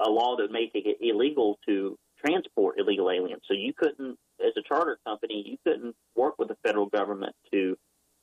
[0.00, 3.42] a law that made it illegal to transport illegal aliens.
[3.46, 7.76] So you couldn't, as a charter company, you couldn't work with the federal government to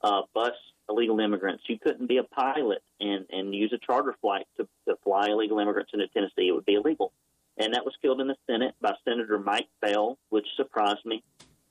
[0.03, 0.51] uh, bus
[0.89, 1.63] illegal immigrants.
[1.67, 5.59] You couldn't be a pilot and, and use a charter flight to, to fly illegal
[5.59, 6.47] immigrants into Tennessee.
[6.47, 7.11] It would be illegal.
[7.57, 11.23] and that was killed in the Senate by Senator Mike Bell, which surprised me.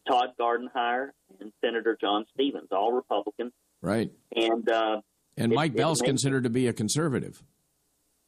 [0.09, 3.53] Todd Gardenhire and Senator John Stevens, all Republicans.
[3.83, 4.13] Right.
[4.35, 5.01] And uh,
[5.37, 7.43] and Mike it Bell's made- considered to be a conservative.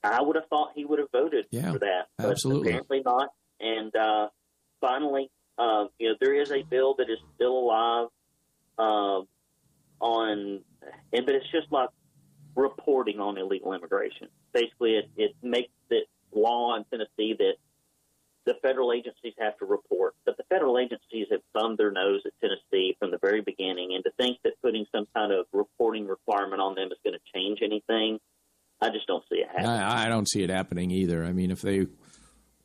[0.02, 2.68] I would have thought he would have voted Yeah, for that, absolutely.
[2.70, 3.32] apparently not.
[3.60, 4.28] And uh,
[4.80, 8.08] finally, uh, you know, there is a bill that is still alive
[8.78, 9.20] uh,
[10.00, 10.60] on,
[11.12, 11.90] and but it's just like
[12.54, 14.28] reporting on illegal immigration.
[14.52, 17.54] Basically, it, it makes it law in Tennessee that
[18.44, 22.32] the federal agencies have to report, but the federal agencies have thumbed their nose at
[22.40, 26.60] Tennessee from the very beginning, and to think that putting some kind of reporting requirement
[26.60, 28.18] on them is going to change anything,
[28.80, 29.68] I just don't see it happening.
[29.68, 31.24] I, I don't see it happening either.
[31.24, 31.88] I mean, if they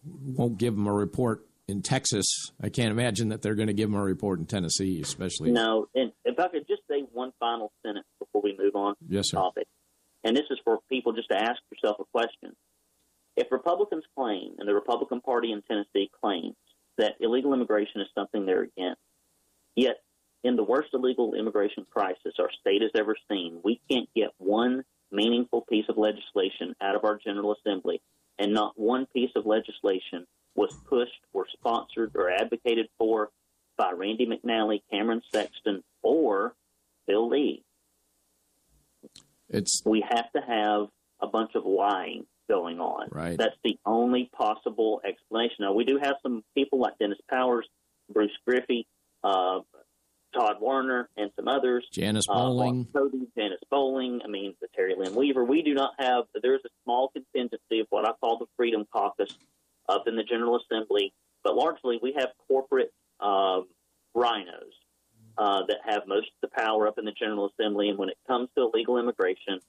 [0.06, 3.89] won't give them a report in Texas, I can't imagine that they're going to give
[3.89, 5.52] them a report in Tennessee, especially.
[5.52, 9.30] No, and if I could just say one final sentence before we move on Yes,
[9.30, 9.38] sir.
[9.38, 9.67] topic,
[10.23, 12.56] and this is for people just to ask yourself a question.
[13.36, 16.56] If Republicans claim, and the Republican Party in Tennessee claims,
[16.97, 19.02] that illegal immigration is something they're against,
[19.76, 19.95] yet
[20.43, 24.84] in the worst illegal immigration crisis our state has ever seen, we can't get one
[25.12, 28.02] meaningful piece of legislation out of our General Assembly,
[28.38, 33.29] and not one piece of legislation was pushed or sponsored or advocated for
[33.77, 36.53] by Randy McNally, Cameron Sexton, or
[37.07, 37.63] Bill Lee.
[39.49, 40.87] It's We have to have
[41.21, 43.07] a bunch of lying going on.
[43.11, 43.37] Right.
[43.37, 45.57] That's the only possible explanation.
[45.61, 47.67] Now, we do have some people like Dennis Powers,
[48.11, 48.85] Bruce Griffey,
[49.23, 49.59] uh,
[50.35, 51.87] Todd Warner, and some others.
[51.91, 52.87] Janice Uh, Bowling.
[52.93, 55.43] Mark Pody, Janice Bowling, I mean, the Terri Lynn Weaver.
[55.43, 59.37] We do not have, there's a small contingency of what I call the Freedom Caucus
[59.89, 63.67] up in the General Assembly, but largely we have corporate um,
[64.13, 64.74] rhinos
[65.38, 67.89] uh, that have most of the power up in the General Assembly.
[67.89, 69.60] And when it comes to illegal immigration,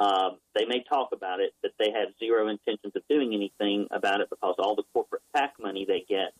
[0.00, 4.20] um, they may talk about it, but they have zero intentions of doing anything about
[4.20, 6.32] it because all the corporate PAC money they get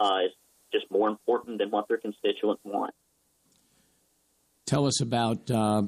[0.00, 0.32] uh, is
[0.72, 2.94] just more important than what their constituents want.
[4.66, 5.82] Tell us about uh,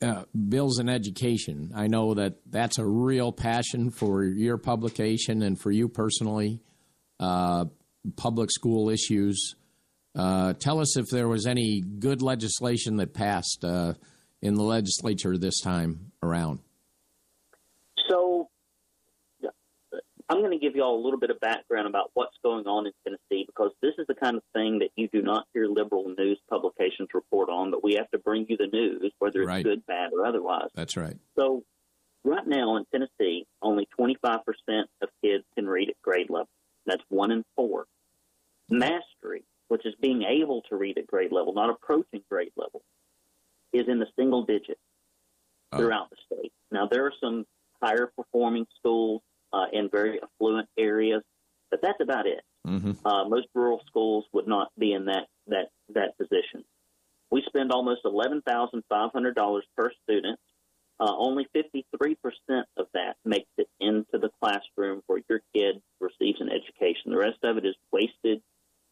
[0.00, 1.72] uh, bills in education.
[1.74, 6.60] I know that that's a real passion for your publication and for you personally.
[7.18, 7.66] Uh,
[8.16, 9.54] public school issues.
[10.14, 13.94] Uh, tell us if there was any good legislation that passed uh,
[14.40, 16.60] in the legislature this time around.
[18.08, 18.48] So,
[19.40, 19.50] yeah,
[20.38, 22.86] I'm going to give you all a little bit of background about what's going on
[22.86, 26.14] in Tennessee because this is the kind of thing that you do not hear liberal
[26.16, 29.64] news publications report on, but we have to bring you the news, whether it's Right.
[29.64, 30.68] good, bad, or otherwise.
[30.74, 31.16] That's right.
[31.36, 31.64] So,
[32.22, 36.48] right now in Tennessee, only 25% of kids can read at grade level.
[36.86, 37.86] That's one in four.
[38.70, 42.82] Mastery, which is being able to read at grade level, not approaching grade level,
[43.72, 44.80] is in the single digits
[45.72, 45.78] Oh.
[45.78, 46.52] throughout the state.
[46.70, 47.44] Now, there are some
[47.82, 49.20] higher performing schools
[49.52, 51.22] uh, in very affluent areas,
[51.70, 52.40] but that's about it.
[52.66, 56.64] hmm Uh, most rural schools would not be in that that that position.
[57.30, 60.38] We spend almost eleven thousand five hundred dollars per student.
[61.00, 65.80] Uh, only fifty three percent of that makes it into the classroom where your kid
[66.00, 67.12] receives an education.
[67.12, 68.42] The rest of it is wasted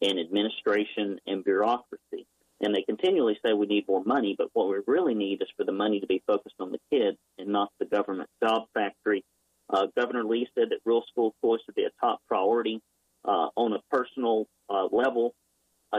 [0.01, 2.25] in administration and bureaucracy.
[2.61, 5.63] And they continually say we need more money, but what we really need is for
[5.63, 9.23] the money to be focused on the kids and not the government job factory.
[9.69, 12.81] Uh, Governor Lee said that real school choice would be a top priority
[13.25, 15.33] uh, on a personal uh, level.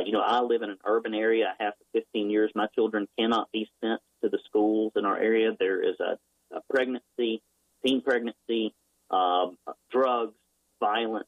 [0.04, 1.54] You know, I live in an urban area.
[1.58, 2.52] I have for 15 years.
[2.54, 5.52] My children cannot be sent to the schools in our area.
[5.58, 6.18] There is a,
[6.54, 7.42] a pregnancy,
[7.84, 8.74] teen pregnancy,
[9.10, 9.56] um,
[9.90, 10.34] drugs,
[10.78, 11.26] violence,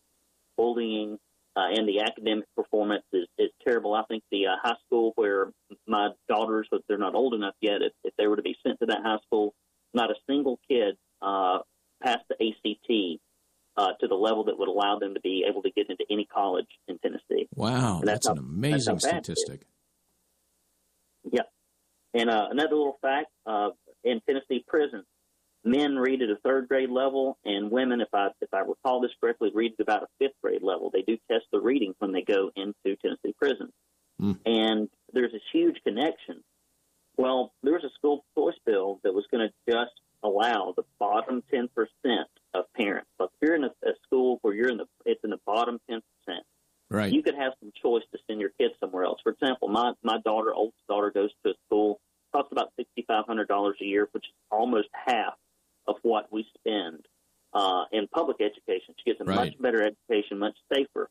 [0.56, 1.18] bullying,
[1.56, 3.94] uh, and the academic performance is, is terrible.
[3.94, 5.50] I think the uh, high school where
[5.86, 8.78] my daughters, but they're not old enough yet, if, if they were to be sent
[8.80, 9.54] to that high school,
[9.92, 11.58] not a single kid uh,
[12.02, 13.20] passed the ACT
[13.76, 16.24] uh, to the level that would allow them to be able to get into any
[16.26, 17.48] college in Tennessee.
[17.54, 19.40] Wow, that's that's an how- amazing that's how bad it is.
[19.42, 19.66] statistic.
[21.30, 21.42] Yeah.
[22.14, 23.70] And uh, another little fact uh,
[24.04, 25.04] in Tennessee prisons,
[25.64, 29.12] men read at a third grade level, and women, if I if I recall this
[29.20, 30.90] correctly, read at about a fifth grade level.
[30.92, 33.72] They do test the reading when they go into Tennessee prisons,
[34.18, 34.32] Hmm.
[34.44, 36.42] and there's this huge connection.
[37.16, 39.92] Well, there was a school choice bill that was going to just
[40.22, 43.08] allow the bottom ten percent of parents.
[43.18, 45.78] Like if you're in a, a school where you're in the it's in the bottom
[45.88, 46.44] ten percent
[46.92, 47.12] Right.
[47.12, 49.20] you could have some choice to send your kids somewhere else.
[49.22, 52.00] For example, my my daughter, oldest daughter, goes to a school
[52.32, 55.34] costs about sixty five hundred dollars a year, which is almost half
[55.86, 57.06] of what we spend
[57.54, 58.94] uh, in public education.
[58.98, 59.36] She gets a Right.
[59.36, 61.08] much better education, much safer.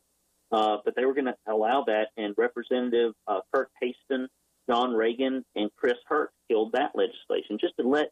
[0.52, 4.26] Uh, but they were going to allow that, and Representative uh, Kirk Haston,
[4.68, 8.10] John Ragan, and Chris Hurt killed that legislation just to let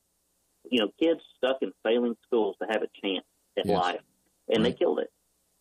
[0.70, 3.24] you know kids stuck in failing schools to have a chance
[3.59, 3.76] at Yes.
[3.76, 4.01] life,
[4.49, 4.78] and they Right.
[4.78, 5.11] killed it.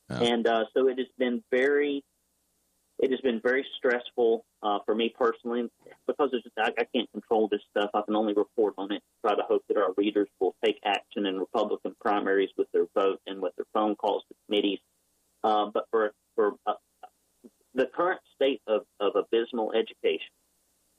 [0.10, 0.22] yeah.
[0.22, 2.04] and uh, so it has been very
[3.00, 5.70] it has been very stressful uh, for me personally
[6.08, 7.92] because just, I, I, can't control this stuff.
[7.94, 9.04] I can only report on it.
[9.22, 13.20] Try to hope that our readers will take action in Republican primaries with their vote
[13.28, 14.80] and with their phone calls to committees.
[15.44, 16.74] Uh, but for for uh,
[17.76, 20.32] the current state of, of abysmal education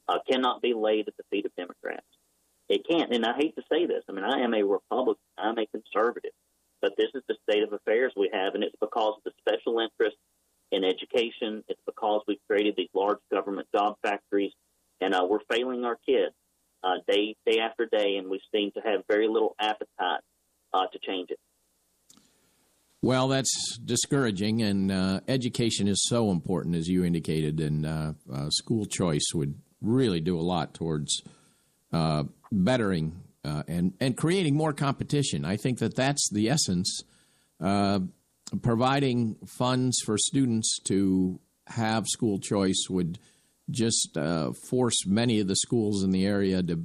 [0.09, 2.07] uh, cannot be laid at the feet of Democrats.
[2.69, 4.05] It can't, and I hate to say this.
[4.09, 5.23] I mean, I am a Republican.
[5.39, 6.33] I'm a conservative,
[6.81, 9.81] but this is the state of affairs we have, and it's because of the special
[9.81, 10.21] interests
[10.71, 11.65] in education.
[11.69, 14.53] It's because we've created these large government job factories,
[15.01, 16.35] and uh, we're failing our kids
[16.85, 20.21] uh, day day after day, and we seem to have very little appetite
[20.75, 21.39] uh, to change it.
[23.01, 28.51] Well, that's discouraging, and uh, education is so important, as you indicated, and uh, uh,
[28.51, 31.23] school choice would really do a lot towards
[32.53, 35.45] bettering and and creating more competition.
[35.45, 37.03] I think that that's the essence
[38.63, 43.19] providing funds for students to have school choice would
[43.71, 46.83] just uh, force many of the schools in the area to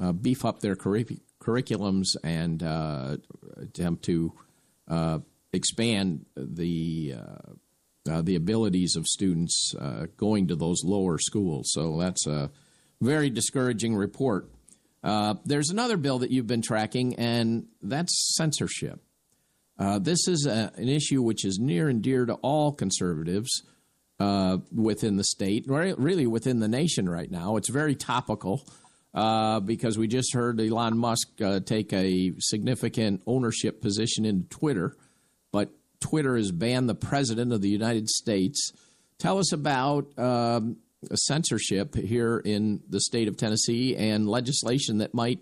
[0.00, 3.16] uh, beef up their curric- curriculums and uh,
[3.56, 4.32] attempt to
[4.88, 5.18] uh,
[5.52, 9.74] expand the uh, uh, the abilities of students
[10.16, 11.70] going to those lower schools.
[11.72, 12.50] So that's a
[13.00, 14.50] very discouraging report.
[15.02, 19.00] there's another bill that you've been tracking, and that's censorship.
[19.78, 23.62] Uh, this is a, an issue which is near and dear to all conservatives
[24.20, 27.56] uh, within the state, really within the nation right now.
[27.56, 28.64] It's very topical
[29.14, 34.96] uh, because we just heard Elon Musk uh, take a significant ownership position in Twitter,
[36.02, 38.72] Twitter has banned the president of the United States.
[39.18, 40.76] Tell us about um,
[41.14, 45.40] censorship here in the state of Tennessee and legislation that might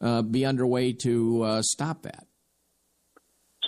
[0.00, 2.26] uh, be underway to uh, stop that.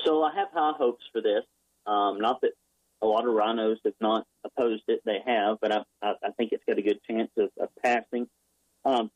[0.04, 1.44] So I have high hopes for this.
[1.86, 2.52] Um, not that
[3.00, 6.52] a lot of rhinos have not opposed it; they have, but I, I, I think
[6.52, 8.28] it's got a good chance of, of passing.
[8.84, 9.10] Um,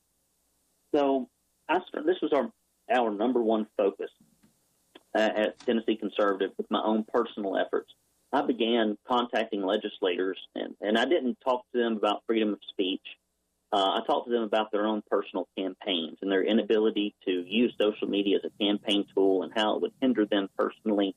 [0.94, 1.28] so
[1.68, 2.50] I, this was our
[2.90, 4.10] our number one focus
[5.14, 7.92] uh, at Tennessee Conservative with my own personal efforts.
[8.32, 13.02] I began contacting legislators, and, and I didn't talk to them about freedom of speech.
[13.72, 17.74] Uh, I talked to them about their own personal campaigns and their inability to use
[17.80, 21.14] social media as a campaign tool and how it would hinder them personally.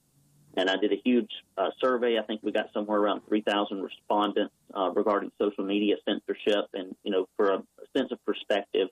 [0.57, 2.17] And I did a huge uh, survey.
[2.17, 6.69] I think we got somewhere around 3,000 respondents uh, regarding social media censorship.
[6.73, 8.87] And, you know, for a, a sense of perspective,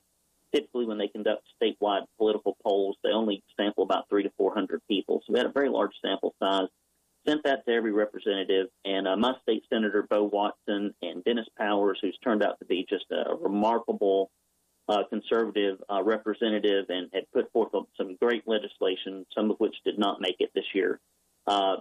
[0.54, 5.20] typically when they conduct statewide political polls, they only sample about three to 400 people.
[5.26, 6.68] So we had a very large sample size
[7.26, 8.68] sent that to every representative.
[8.84, 12.86] And uh, my state senator, Bo Watson, and Dennis Powers, who's turned out to be
[12.88, 14.30] just a remarkable
[14.88, 19.98] uh, conservative uh, representative and had put forth some great legislation, some of which did
[19.98, 21.00] not make it this year,
[21.46, 21.76] uh,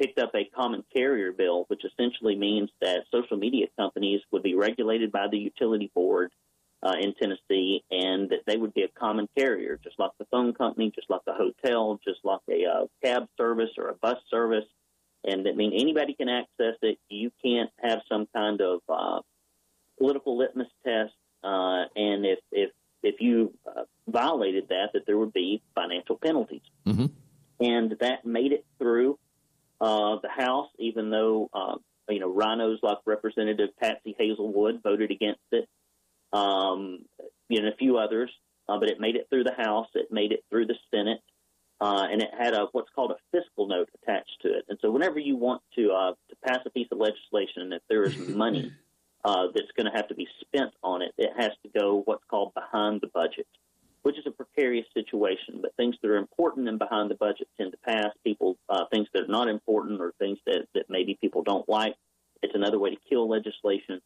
[0.00, 4.54] picked up a common carrier bill, which essentially means that social media companies would be
[4.54, 6.32] regulated by the utility board
[6.82, 10.54] uh, in Tennessee, and that they would be a common carrier, just like the phone
[10.54, 14.64] company, just like the hotel, just like a uh, cab service or a bus service
[15.24, 16.98] and I mean anybody can access it.
[17.08, 19.20] You can't have some kind of uh,
[19.98, 21.12] political litmus test,
[21.44, 22.70] uh, and if if
[23.02, 26.62] if you uh, violated that, that there would be financial penalties.
[26.86, 27.06] Mm-hmm.
[27.60, 29.18] And that made it through
[29.80, 31.74] uh, the House, even though uh,
[32.08, 35.68] you know rhinos like Representative Patsy Hazlewood voted against it,
[36.32, 37.00] um,
[37.50, 38.30] know, a few others.
[38.68, 39.88] Uh, but it made it through the House.
[39.94, 41.20] It made it through the Senate
[41.80, 44.64] uh, and it had a what's called a fiscal note attached to it.
[44.68, 47.82] And so, whenever you want to uh, to pass a piece of legislation, and if
[47.88, 48.72] there is money
[49.24, 52.24] uh, that's going to have to be spent on it, it has to go what's
[52.28, 53.46] called behind the budget,
[54.02, 55.60] which is a precarious situation.
[55.62, 58.10] But things that are important and behind the budget tend to pass.
[58.24, 61.94] People uh, things that are not important or things that that maybe people don't like.
[62.42, 64.02] It's another way to kill legislation.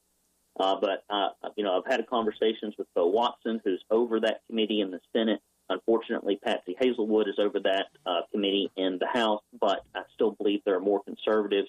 [0.59, 4.80] Uh, but uh, you know, I've had conversations with Bo Watson, who's over that committee
[4.80, 5.40] in the Senate,
[5.70, 10.61] Unfortunately, Patsy Hazlewood is over that uh, committee in the House, but I still believe
[10.64, 11.68] there are more conservatives.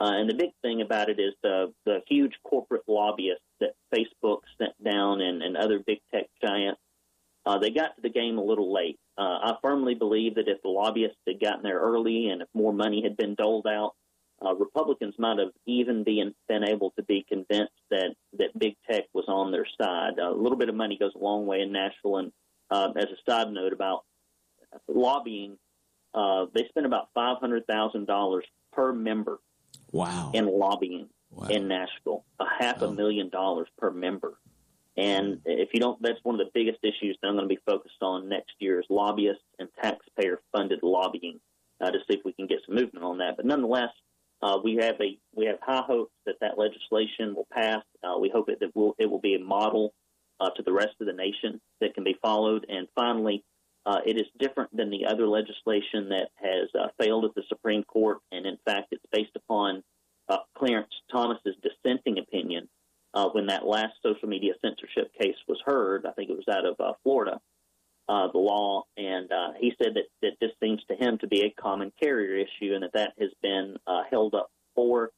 [0.00, 4.40] Uh, and the big thing about it is the the huge corporate lobbyists that Facebook
[4.60, 6.80] sent down and, and other big tech giants.
[7.46, 8.98] Uh, they got to the game a little late.
[9.16, 12.72] Uh, I firmly believe that if the lobbyists had gotten there early and if more
[12.72, 13.94] money had been doled out,
[14.44, 19.04] uh, Republicans might have even been, been able to be convinced that, that big tech
[19.12, 20.18] was on their side.
[20.18, 22.32] a little bit of money goes a long way in Nashville, and
[22.70, 24.04] uh, as a side note about
[24.86, 25.56] lobbying,
[26.14, 29.40] uh, they spend about five hundred thousand dollars per member.
[29.92, 30.30] Wow!
[30.34, 31.48] In lobbying wow.
[31.48, 32.88] in Nashville, a half wow.
[32.88, 34.38] a million dollars per member.
[34.96, 37.60] And if you don't, that's one of the biggest issues that I'm going to be
[37.64, 41.38] focused on next year is lobbyists and taxpayer-funded lobbying
[41.80, 43.36] uh, to see if we can get some movement on that.
[43.36, 43.90] But nonetheless,
[44.40, 47.82] uh, we have a we have high hopes that that legislation will pass.
[48.02, 49.92] Uh, we hope it that will it will be a model
[50.40, 52.64] uh, to the rest of the nation that can be followed.
[52.68, 53.44] And finally,
[53.84, 57.82] uh, it is different than the other legislation that has uh, failed at the Supreme
[57.82, 59.82] Court, and in fact, it's based upon
[60.28, 62.68] uh, Clarence Thomas's dissenting opinion
[63.32, 66.06] when that last social media censorship case was heard.
[66.06, 67.40] I think it was out of Florida.
[68.08, 71.42] Uh, the law, and uh, he said that, that this seems to him to be
[71.42, 75.10] a common carrier issue, and that that has been uh, held up for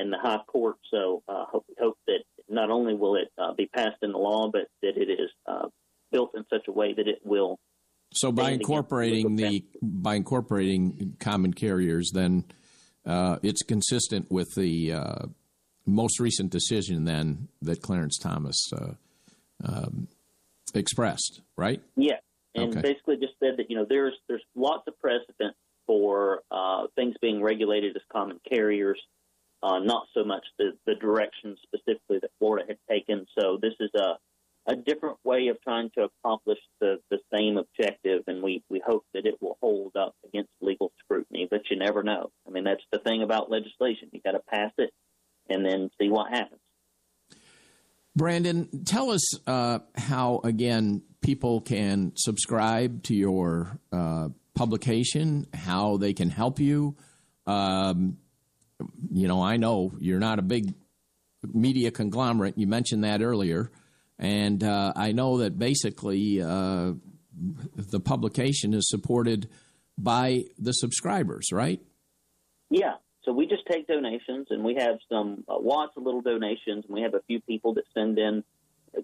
[0.00, 0.76] in the high court.
[0.92, 4.96] So hope, hope that not only will it be passed in the law, but that
[4.96, 5.30] it is
[6.12, 7.58] built in such a way that it will.
[8.12, 12.44] So by incorporating the by incorporating common carriers, then
[13.42, 14.92] it's consistent with the
[15.86, 18.92] most recent decision then that Clarence Thomas uh,
[19.64, 20.08] um,
[20.78, 21.82] expressed, right?
[21.96, 22.18] Yeah,
[22.54, 22.80] and okay.
[22.80, 25.54] basically just said that you know there's there's lots of precedent
[25.86, 29.00] for uh, things being regulated as common carriers,
[29.62, 33.26] uh, not so much the the direction specifically that Florida had taken.
[33.38, 34.16] So this is a
[34.66, 39.04] a different way of trying to accomplish the, the same objective, and we, we hope
[39.14, 41.48] that it will hold up against legal scrutiny.
[41.50, 42.30] But you never know.
[42.46, 44.10] I mean, that's the thing about legislation.
[44.12, 44.90] You got to pass it
[45.48, 46.60] and then see what happens.
[48.16, 56.12] Brandon, tell us uh, how, again, people can subscribe to your uh, publication, how they
[56.12, 56.96] can help you.
[57.46, 58.18] Um,
[59.12, 60.74] you know, I know you're not a big
[61.52, 62.58] media conglomerate.
[62.58, 63.70] You mentioned that earlier.
[64.18, 66.92] And uh, I know that basically uh,
[67.76, 69.48] the publication is supported
[69.96, 71.80] by the subscribers, right?
[72.70, 72.96] Yeah.
[73.30, 76.88] So we just take donations, and we have some uh, lots of little donations, and
[76.88, 78.42] we have a few people that send in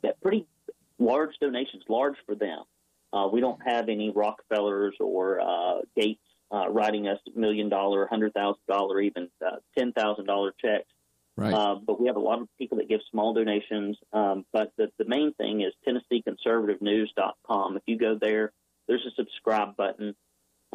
[0.02, 0.48] that pretty
[0.98, 2.64] large donations, large for them.
[3.12, 8.34] Uh, we don't have any Rockefellers or uh, Gates uh, writing us million dollar, hundred
[8.34, 10.90] thousand dollar, even uh, ten thousand dollar checks.
[11.36, 11.54] Right.
[11.54, 13.96] Uh, but we have a lot of people that give small donations.
[14.12, 17.76] Um, but the, the main thing is TennesseeConservativeNews.com.
[17.76, 18.50] If you go there,
[18.88, 20.16] there's a subscribe button.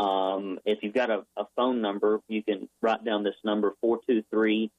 [0.02, 4.72] Um, if you've got a, a, phone number, you can write down this number 423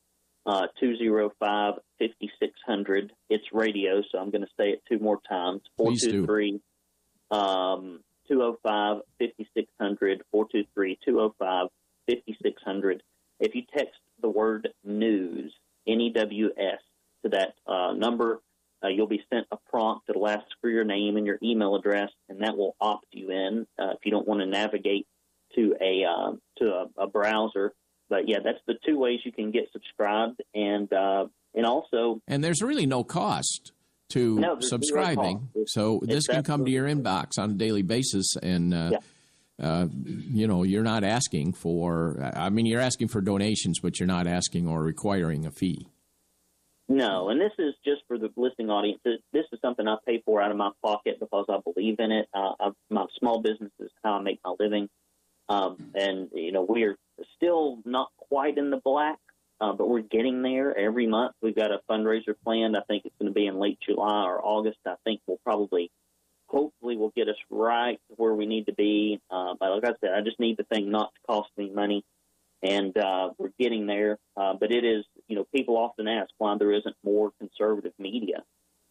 [0.47, 3.13] uh, 205 5600.
[3.31, 6.61] It's radio, so I'm going to say it two more times 423
[7.31, 10.23] um, 205 5600.
[10.33, 11.69] 423 205
[12.09, 13.03] 5600.
[13.39, 15.55] If you text the word news,
[15.87, 16.81] N E W S,
[17.23, 18.41] to that uh, number,
[18.83, 22.11] uh, you'll be sent a prompt that'll ask for your name and your email address,
[22.29, 25.07] and that will opt you in uh, if you don't want to navigate
[25.55, 27.73] to a uh, to a, a, browser.
[28.09, 32.43] But yeah, that's the two ways you can get subscribed, and uh, and also and
[32.43, 33.73] there's really no cost
[34.11, 38.75] to no, subscribing, so this can come to your inbox on a daily basis, and
[38.75, 38.99] uh, yeah.
[39.61, 44.09] Uh, you know, you're not asking for, I mean, you're asking for donations, but you're
[44.09, 45.87] not asking or requiring a fee.
[46.89, 49.01] No, and this is just for the listening audience.
[49.05, 52.29] This is something I pay for out of my pocket because I believe in it.
[52.35, 54.89] Uh, I, my small business is how I make my living.
[55.49, 56.97] Um, and, you know, we are
[57.37, 59.19] still not quite in the black,
[59.61, 61.35] uh, but we're getting there every month.
[61.43, 62.77] We've got a fundraiser planned.
[62.77, 64.79] I think it's going to be in late July or August.
[64.87, 65.91] I think we'll probably,
[66.47, 69.21] hopefully, will get us right where we need to be.
[69.31, 72.05] Uh, but like I said, I just need the thing not to cost me money.
[72.63, 74.19] And uh, we're getting there.
[74.37, 78.45] Uh, but it is, you know, people often ask why there isn't more conservative media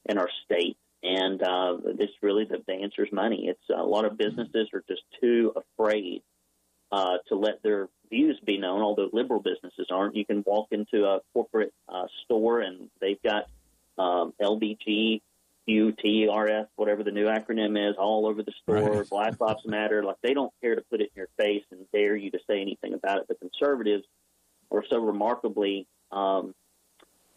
[0.07, 0.77] in our state.
[1.03, 1.77] And uh,
[2.21, 3.47] really the, the answer is money.
[3.47, 6.21] It's a lot of businesses are just too afraid
[6.91, 10.15] uh, to let their views be known, although liberal businesses aren't.
[10.15, 13.45] You can walk into a corporate uh, store and they've got
[13.97, 15.21] um, LBG,
[15.69, 18.97] UTRF, whatever the new acronym is, all over the store.
[18.97, 19.09] Right.
[19.09, 20.03] Black Lives Matter.
[20.03, 22.61] Like they don't care to put it in your face and dare you to say
[22.61, 23.27] anything about it.
[23.27, 24.03] The conservatives
[24.69, 26.53] are so remarkably um,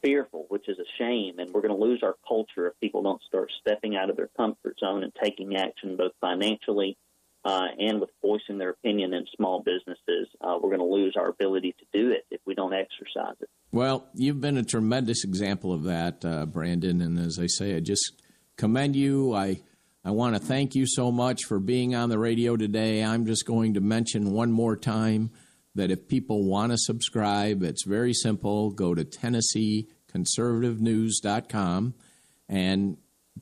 [0.02, 1.38] fearful, which is a shame.
[1.38, 4.30] And we're going to lose our culture if people don't start stepping out of their
[4.36, 6.96] comfort zone and taking action, both financially
[7.44, 11.28] uh, and with voicing their opinion in small businesses, uh, we're going to lose our
[11.28, 13.50] ability to do it if we don't exercise it.
[13.70, 17.02] Well, you've been a tremendous example of that, uh, Brandon.
[17.02, 18.22] And as I say, I just
[18.56, 19.34] commend you.
[19.34, 19.60] I
[20.06, 23.02] I want to thank you so much for being on the radio today.
[23.02, 25.30] I'm just going to mention one more time
[25.74, 28.70] that if people want to subscribe, it's very simple.
[28.70, 31.94] Go to TennesseeConservativeNews.com
[32.50, 32.98] and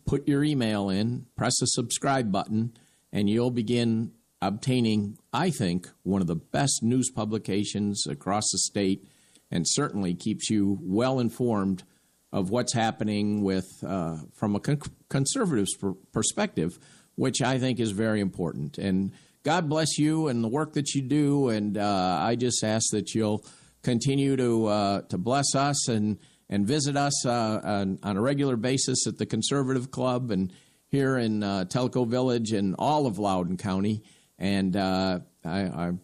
[0.07, 2.77] put your email in, press the subscribe button
[3.13, 9.07] and you'll begin obtaining, I think, one of the best news publications across the state
[9.51, 11.85] and certainly keeps you well informed
[12.33, 15.69] of what's happening with uh, from a con- conservative
[16.13, 16.79] perspective,
[17.15, 18.79] which I think is very important.
[18.79, 21.51] And God bless you and the work that you do.
[21.51, 23.45] And uh, I just ask that you'll
[23.83, 28.57] continue to uh, to bless us and and visit us uh, on, on, a regular
[28.57, 30.53] basis at the Conservative Club and
[30.93, 34.05] here in uh, Tellico Village and all of Loudon County.
[34.39, 35.95] And uh, I,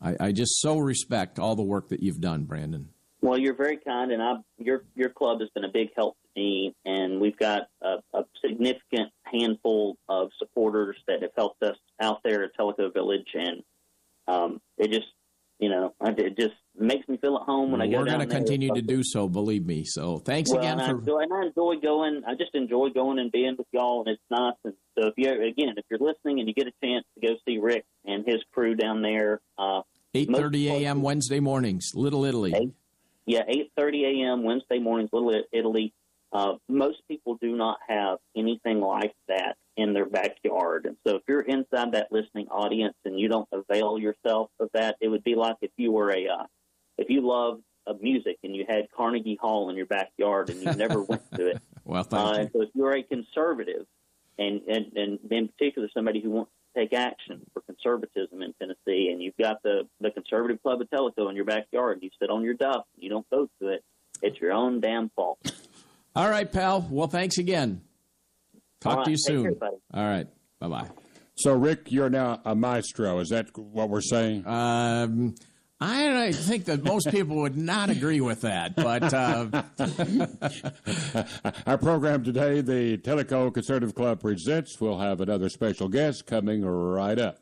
[0.00, 2.88] I, I just so respect all the work that you've done, Brandon.
[3.22, 6.40] Well, you're very kind, and I, your your club has been a big help to
[6.40, 12.20] me, and we've got a, a significant handful of supporters that have helped us out
[12.22, 13.62] there at Tellico Village, and
[14.28, 15.08] um, it just
[15.58, 17.98] you know it just makes me feel at home when I go.
[17.98, 19.84] We're going to continue to do so, believe me.
[19.84, 20.96] So thanks well, again and for.
[20.96, 22.22] I enjoy, and I enjoy going.
[22.26, 24.54] I just enjoy going and being with y'all, and it's nice.
[24.64, 27.34] And so if you again, if you're listening and you get a chance to go
[27.46, 29.82] see Rick and his crew down there, uh,
[30.14, 31.02] eight thirty a.m.
[31.02, 32.52] Wednesday mornings, Little Italy.
[32.54, 32.72] Eight,
[33.24, 34.42] yeah, eight thirty a.m.
[34.42, 35.94] Wednesday mornings, Little Italy.
[36.32, 40.86] Uh, most people do not have anything like that in their backyard.
[40.86, 44.96] And so if you're inside that listening audience and you don't avail yourself of that,
[45.00, 46.44] it would be like if you were a, uh,
[47.06, 50.72] if you love uh, music and you had Carnegie Hall in your backyard and you
[50.72, 51.62] never went to it.
[51.84, 52.50] well, thank uh, you.
[52.52, 53.86] So if you're a conservative
[54.38, 59.10] and, and, and in particular somebody who wants to take action for conservatism in Tennessee
[59.12, 62.28] and you've got the, the conservative club of Tellico in your backyard and you sit
[62.28, 63.84] on your duff and you don't go to it,
[64.20, 65.38] it's your own damn fault.
[66.16, 66.86] All right, pal.
[66.90, 67.82] Well, thanks again.
[68.80, 69.54] Talk right, to you soon.
[69.54, 70.26] Care, All right.
[70.58, 70.88] Bye bye.
[71.34, 73.18] So, Rick, you're now a maestro.
[73.18, 74.46] Is that what we're saying?
[74.46, 75.34] Um,
[75.78, 79.46] I think that most people would not agree with that, but uh...
[81.66, 84.80] our program today, the Tellico Conservative Club presents.
[84.80, 87.40] We'll have another special guest coming right up.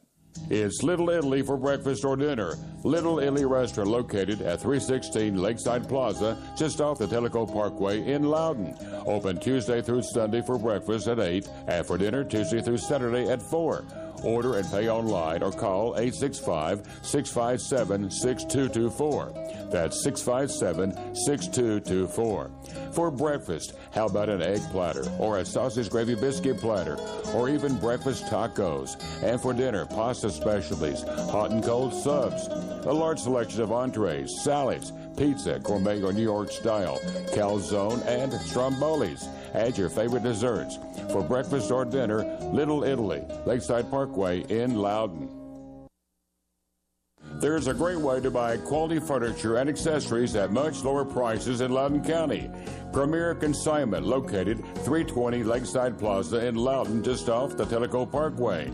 [0.51, 2.57] It's Little Italy for breakfast or dinner.
[2.83, 8.77] Little Italy restaurant located at 316 Lakeside Plaza, just off the Tellico Parkway in Loudon.
[9.07, 13.41] Open Tuesday through Sunday for breakfast at 8 and for dinner Tuesday through Saturday at
[13.41, 13.85] 4.
[14.25, 19.71] Order and pay online or call 865 657 6224.
[19.71, 22.51] That's 657 6224.
[22.93, 26.97] For breakfast, how about an egg platter or a sausage gravy biscuit platter
[27.35, 28.97] or even breakfast tacos?
[29.23, 32.49] And for dinner, pasta specialties, hot and cold subs,
[32.87, 36.99] a large selection of entrees, salads, pizza, gourmet or New York style,
[37.35, 39.29] calzone, and strombolis.
[39.55, 40.79] Add your favorite desserts.
[41.11, 45.29] For breakfast or dinner, Little Italy, Lakeside Parkway in Loudon.
[47.41, 51.73] There's a great way to buy quality furniture and accessories at much lower prices in
[51.73, 52.51] Loudon County.
[52.93, 58.71] Premier Consignment, located 320 Lakeside Plaza in Loudon, just off the Tellico Parkway.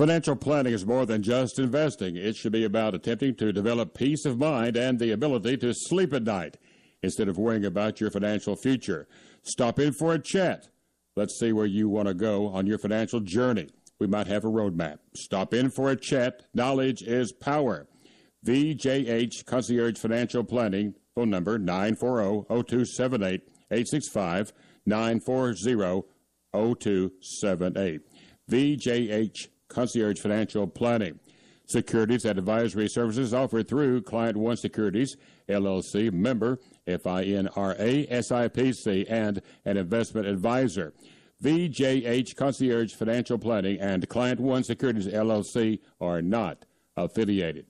[0.00, 2.16] Financial planning is more than just investing.
[2.16, 6.14] It should be about attempting to develop peace of mind and the ability to sleep
[6.14, 6.56] at night
[7.02, 9.06] instead of worrying about your financial future.
[9.42, 10.70] Stop in for a chat.
[11.16, 13.68] Let's see where you want to go on your financial journey.
[13.98, 15.00] We might have a roadmap.
[15.14, 16.44] Stop in for a chat.
[16.54, 17.86] Knowledge is power.
[18.46, 24.54] VJH Concierge Financial Planning, phone number 940 0278 865
[24.86, 26.04] 940
[26.54, 28.00] 0278.
[28.50, 31.18] VJH Concierge Financial Planning.
[31.64, 35.16] Securities and advisory services offered through Client One Securities,
[35.48, 40.92] LLC, member FINRA, SIPC, and an investment advisor.
[41.42, 46.66] VJH Concierge Financial Planning and Client One Securities, LLC are not
[46.96, 47.69] affiliated.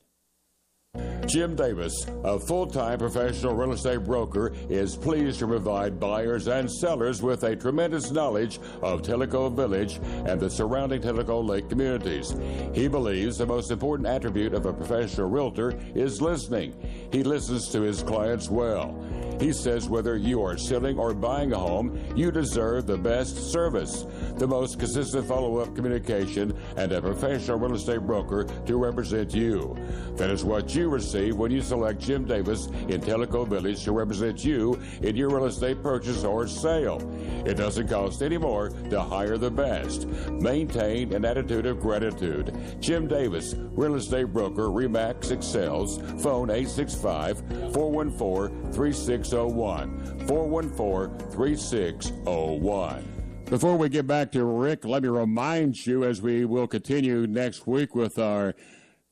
[1.31, 6.69] Jim Davis, a full time professional real estate broker, is pleased to provide buyers and
[6.69, 12.35] sellers with a tremendous knowledge of Tellico Village and the surrounding Tellico Lake communities.
[12.75, 16.75] He believes the most important attribute of a professional realtor is listening.
[17.13, 19.01] He listens to his clients well.
[19.41, 24.05] He says whether you are selling or buying a home, you deserve the best service,
[24.37, 29.77] the most consistent follow up communication, and a professional real estate broker to represent you.
[30.17, 34.45] That is what you receive when you select Jim Davis in Tellico Village to represent
[34.45, 37.01] you in your real estate purchase or sale.
[37.45, 40.07] It doesn't cost any more to hire the best.
[40.31, 42.55] Maintain an attitude of gratitude.
[42.81, 47.39] Jim Davis, real estate broker, Remax Excels, phone 865
[47.73, 50.27] 414 3601.
[50.27, 53.21] 414 3601.
[53.47, 57.67] Before we get back to Rick, let me remind you as we will continue next
[57.67, 58.55] week with our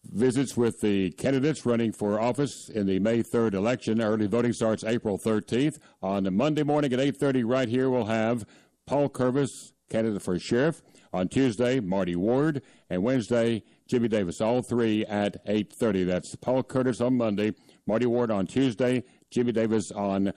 [0.09, 4.01] visits with the candidates running for office in the May 3rd election.
[4.01, 5.79] Early voting starts April 13th.
[6.03, 8.45] On Monday morning at 8:30 right here we'll have
[8.87, 10.83] Paul Curtis, candidate for sheriff.
[11.13, 14.41] On Tuesday, Marty Ward, and Wednesday, Jimmy Davis.
[14.41, 16.05] All three at 8:30.
[16.05, 17.55] That's Paul Curtis on Monday,
[17.87, 20.33] Marty Ward on Tuesday, Jimmy Davis on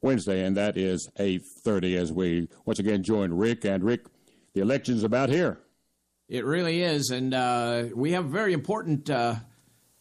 [0.00, 4.06] Wednesday, and that is 8:30 as we once again join Rick and Rick.
[4.54, 5.63] The election's about here.
[6.28, 9.34] It really is, and uh, we have a very important uh,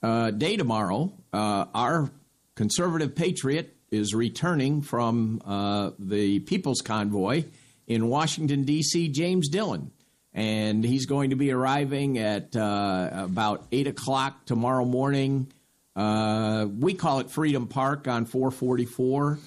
[0.02, 1.12] uh, day tomorrow.
[1.34, 2.12] Uh, our
[2.56, 7.44] conservative patriot is returning from uh, the People's Convoy
[7.88, 9.10] in Washington D.C.
[9.10, 9.92] James Dillon,
[10.34, 15.52] and he's going to be arriving at uh, about eight o'clock tomorrow morning.
[15.94, 19.40] we call it Freedom Park on 444,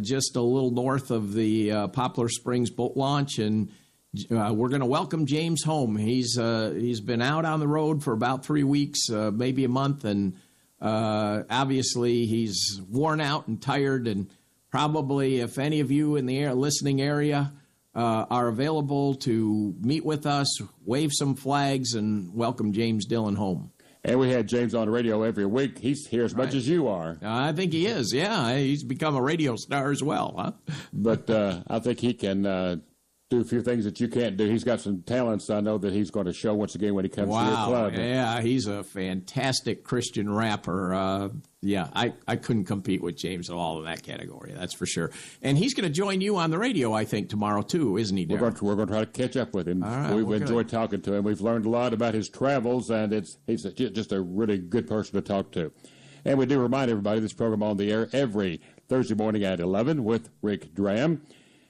[0.00, 3.72] just a little north of the Poplar Springs boat launch, and
[4.30, 5.96] uh, we're going to welcome James home.
[5.96, 9.68] He's uh, he's been out on the road for about three weeks, uh, maybe a
[9.68, 10.34] month, and
[10.80, 14.06] uh, obviously he's worn out and tired.
[14.06, 14.30] And
[14.70, 17.52] probably, if any of you in the air, listening area
[17.94, 23.72] uh, are available to meet with us, wave some flags, and welcome James Dillon home.
[24.04, 25.78] And we had James on the radio every week.
[25.78, 26.44] He's here as right.
[26.44, 27.18] much as you are.
[27.22, 28.12] I think he is.
[28.12, 30.34] Yeah, he's become a radio star as well.
[30.38, 30.74] Huh?
[30.92, 32.46] But uh, I think he can
[33.28, 34.48] do a few things that you can't do.
[34.48, 37.08] He's got some talents I know that he's going to show once again when he
[37.08, 37.42] comes wow.
[37.42, 37.94] to your club.
[37.94, 40.94] Yeah, he's a fantastic Christian rapper.
[40.94, 41.28] Uh,
[41.60, 44.52] yeah, I, I couldn't compete with James at all in that category.
[44.56, 45.10] That's for sure.
[45.42, 48.26] And he's going to join you on the radio, I think, tomorrow too, isn't he?
[48.26, 49.80] We're going, to, we're going to try to catch up with him.
[50.14, 50.84] We've enjoyed gonna...
[50.86, 51.24] talking to him.
[51.24, 54.86] We've learned a lot about his travels, and it's he's a, just a really good
[54.86, 55.72] person to talk to.
[56.24, 60.04] And we do remind everybody this program on the air every Thursday morning at 11
[60.04, 61.22] with Rick Dram.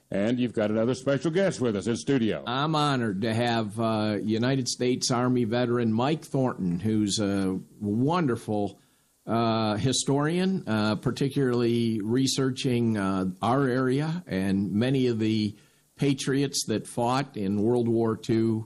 [0.09, 2.43] And you've got another special guest with us in studio.
[2.47, 8.79] I'm honored to have uh, United States Army veteran Mike Thornton, who's a wonderful
[9.25, 15.53] uh, historian, uh, particularly researching uh, our area and many of the
[15.97, 18.63] patriots that fought in World War II.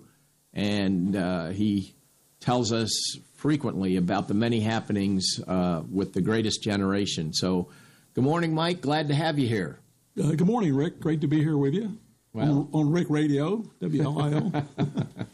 [0.53, 1.95] And uh, he
[2.39, 2.91] tells us
[3.33, 7.33] frequently about the many happenings uh, with the greatest generation.
[7.33, 7.69] So,
[8.13, 8.81] good morning, Mike.
[8.81, 9.80] Glad to have you here.
[10.19, 10.99] Uh, good morning, Rick.
[10.99, 11.97] Great to be here with you
[12.33, 12.69] well.
[12.73, 14.65] on, on Rick Radio, WLIL.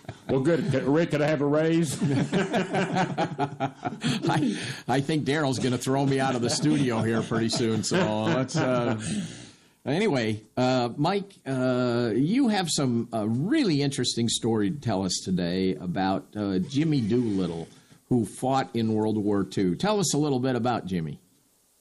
[0.29, 0.71] well, good.
[0.83, 1.97] Rick, could I have a raise?
[4.29, 4.55] I,
[4.87, 7.83] I think Daryl's going to throw me out of the studio here pretty soon.
[7.83, 8.55] So let's.
[8.55, 9.01] Uh,
[9.83, 15.73] anyway, uh, Mike, uh, you have some uh, really interesting story to tell us today
[15.73, 17.67] about uh, Jimmy Doolittle,
[18.09, 19.75] who fought in World War II.
[19.75, 21.19] Tell us a little bit about Jimmy.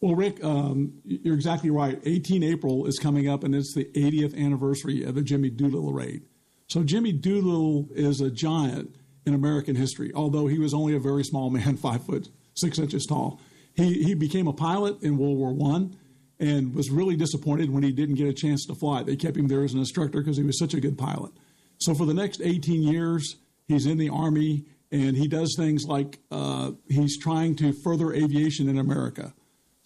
[0.07, 2.01] Well, Rick, um, you're exactly right.
[2.05, 6.23] 18 April is coming up, and it's the 80th anniversary of the Jimmy Doolittle raid.
[6.69, 8.95] So Jimmy Doolittle is a giant
[9.25, 13.05] in American history, although he was only a very small man, five foot six inches
[13.05, 13.41] tall.
[13.75, 15.97] He he became a pilot in World War One,
[16.39, 19.03] and was really disappointed when he didn't get a chance to fly.
[19.03, 21.33] They kept him there as an instructor because he was such a good pilot.
[21.79, 26.21] So for the next 18 years, he's in the Army, and he does things like
[26.31, 29.35] uh, he's trying to further aviation in America.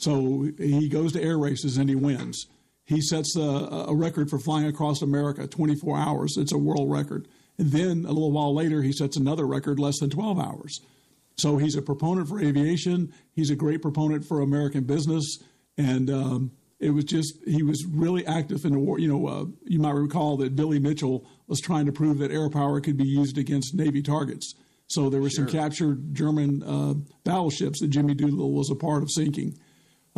[0.00, 2.46] So he goes to air races and he wins.
[2.86, 6.36] He sets a, a, record for flying across America, 24 hours.
[6.38, 7.28] It's a world record.
[7.58, 10.80] And then a little while later, he sets another record, less than 12 hours.
[11.36, 13.12] So he's a proponent for aviation.
[13.32, 15.38] He's a great proponent for American business.
[15.76, 18.98] And um, it was just, he was really active in the war.
[18.98, 22.48] You know, uh, you might recall that Billy Mitchell was trying to prove that air
[22.48, 24.54] power could be used against Navy targets.
[24.86, 25.46] So there were sure.
[25.46, 29.58] some captured German uh, battleships that Jimmy Doolittle was a part of sinking.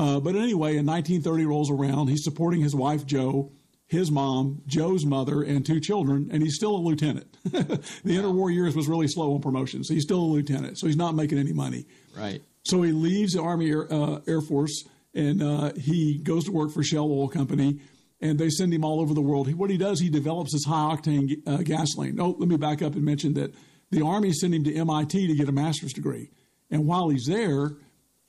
[0.03, 3.53] Uh, but anyway, in 1930 rolls around, he's supporting his wife Joe,
[3.87, 7.33] his mom, Joe's mother, and two children, and he's still a lieutenant.
[7.45, 9.89] the interwar years was really slow on promotions.
[9.89, 11.87] So he's still a lieutenant, so he's not making any money.
[12.17, 12.43] Right.
[12.65, 14.85] So he leaves the Army Air, uh, Air Force
[15.15, 17.79] and uh, he goes to work for Shell Oil Company,
[18.21, 19.49] and they send him all over the world.
[19.49, 22.21] He, what he does, he develops his high octane uh, gasoline.
[22.21, 23.55] Oh, let me back up and mention that
[23.91, 26.31] the Army sent him to MIT to get a master's degree,
[26.71, 27.73] and while he's there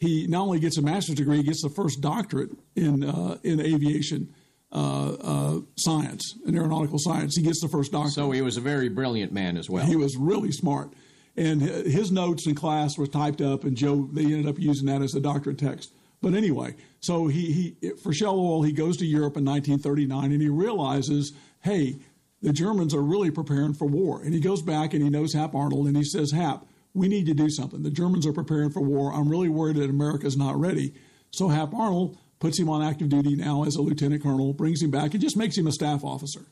[0.03, 3.59] he not only gets a master's degree, he gets the first doctorate in uh, in
[3.59, 4.33] aviation
[4.71, 7.35] uh, uh, science, in aeronautical science.
[7.35, 8.13] He gets the first doctorate.
[8.13, 9.85] So he was a very brilliant man as well.
[9.85, 10.93] He was really smart,
[11.37, 15.01] and his notes in class were typed up, and Joe they ended up using that
[15.01, 15.91] as a doctorate text.
[16.21, 20.41] But anyway, so he, he for Shell Oil, he goes to Europe in 1939, and
[20.41, 21.97] he realizes, hey,
[22.41, 24.21] the Germans are really preparing for war.
[24.21, 27.25] And he goes back and he knows Hap Arnold, and he says, Hap, we need
[27.25, 27.83] to do something.
[27.83, 29.13] The Germans are preparing for war.
[29.13, 30.93] I'm really worried that America is not ready.
[31.31, 34.91] So Hap Arnold puts him on active duty now as a lieutenant colonel, brings him
[34.91, 36.45] back, and just makes him a staff officer.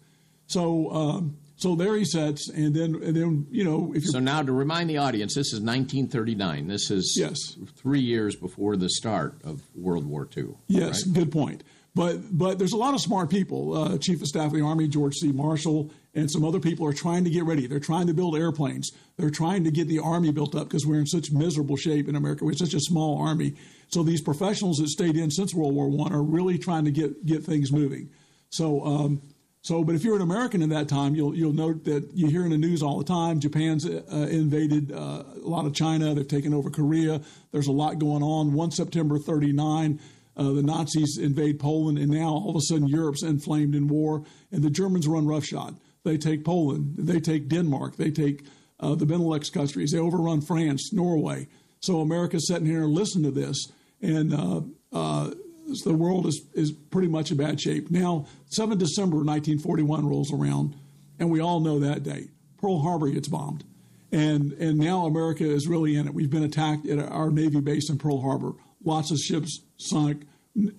[0.47, 4.41] So, um, so there he sits, and then, and then you know, if so now
[4.41, 6.67] to remind the audience, this is 1939.
[6.67, 7.37] This is yes.
[7.75, 10.55] three years before the start of World War II.
[10.67, 11.13] Yes, right?
[11.13, 11.63] good point.
[11.93, 13.77] But but there's a lot of smart people.
[13.77, 15.31] Uh, Chief of Staff of the Army George C.
[15.31, 17.67] Marshall and some other people are trying to get ready.
[17.67, 18.91] They're trying to build airplanes.
[19.17, 22.15] They're trying to get the Army built up because we're in such miserable shape in
[22.15, 22.45] America.
[22.45, 23.55] We're such a small Army.
[23.89, 27.25] So these professionals that stayed in since World War One are really trying to get
[27.25, 28.09] get things moving.
[28.49, 28.85] So.
[28.85, 29.21] Um,
[29.63, 32.43] so, but if you're an American in that time, you'll you'll note that you hear
[32.45, 33.39] in the news all the time.
[33.39, 36.15] Japan's uh, invaded uh, a lot of China.
[36.15, 37.21] They've taken over Korea.
[37.51, 38.53] There's a lot going on.
[38.53, 39.99] One September 39,
[40.37, 44.23] uh, the Nazis invade Poland, and now all of a sudden Europe's inflamed in war,
[44.51, 45.77] and the Germans run roughshod.
[46.03, 48.45] They take Poland, they take Denmark, they take
[48.79, 51.47] uh, the Benelux countries, they overrun France, Norway.
[51.81, 53.67] So America's sitting here and listening to this,
[54.01, 54.61] and uh,
[54.93, 55.31] uh,
[55.83, 57.91] the world is, is pretty much in bad shape.
[57.91, 60.75] Now, 7 December 1941 rolls around,
[61.19, 62.29] and we all know that date.
[62.57, 63.63] Pearl Harbor gets bombed.
[64.11, 66.13] And, and now America is really in it.
[66.13, 68.53] We've been attacked at our Navy base in Pearl Harbor.
[68.83, 70.23] Lots of ships sunk.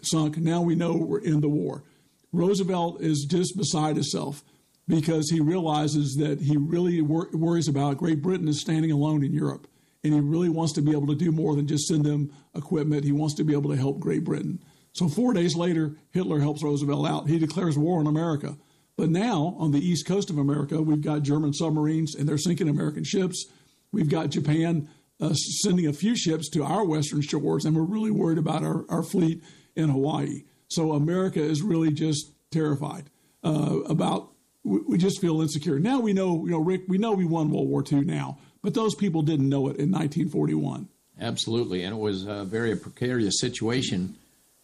[0.03, 0.37] sunk.
[0.39, 1.85] Now we know we're in the war.
[2.33, 4.43] Roosevelt is just beside himself
[4.89, 9.33] because he realizes that he really wor- worries about Great Britain is standing alone in
[9.33, 9.67] Europe.
[10.05, 13.05] And he really wants to be able to do more than just send them equipment.
[13.05, 14.59] He wants to be able to help Great Britain.
[14.93, 17.29] So four days later, Hitler helps Roosevelt out.
[17.29, 18.57] He declares war on America.
[18.97, 22.69] But now, on the east coast of America, we've got German submarines and they're sinking
[22.69, 23.47] American ships.
[23.91, 24.89] We've got Japan
[25.21, 28.85] uh, sending a few ships to our western shores, and we're really worried about our,
[28.89, 29.43] our fleet
[29.77, 30.45] in Hawaii.
[30.69, 33.11] So America is really just terrified
[33.45, 34.31] uh, about.
[34.65, 35.79] We, we just feel insecure.
[35.79, 36.83] Now we know, you know, Rick.
[36.89, 39.91] We know we won World War II now, but those people didn't know it in
[39.91, 40.89] 1941.
[41.21, 44.17] Absolutely, and it was a very precarious situation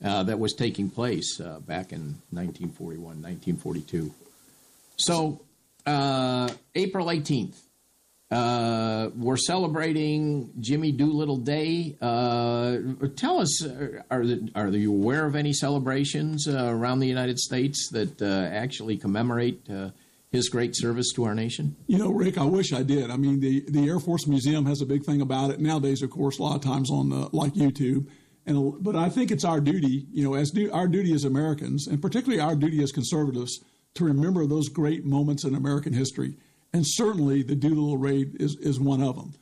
[0.05, 4.14] uh, that was taking place uh, back in 1941, 1942.
[4.96, 5.40] So,
[5.86, 7.57] uh, April 18th,
[8.30, 11.96] uh, we're celebrating Jimmy Doolittle Day.
[12.00, 12.76] Uh,
[13.16, 17.88] tell us, uh, are, the, are you aware of any celebrations around the United States
[17.92, 19.66] that actually commemorate
[20.30, 21.76] his great service to our nation?
[21.86, 23.10] You know, Rick, I wish I did.
[23.10, 25.60] I mean, the, the Air Force Museum has a big thing about it.
[25.60, 28.08] Nowadays, of course, a lot of times on the, like YouTube
[28.48, 31.86] and, but I think it's our duty, you know, as do, our duty as Americans,
[31.86, 33.62] and particularly our duty as conservatives,
[33.94, 36.34] to remember those great moments in American history.
[36.72, 39.34] And certainly, the Doolittle raid is, is one of them.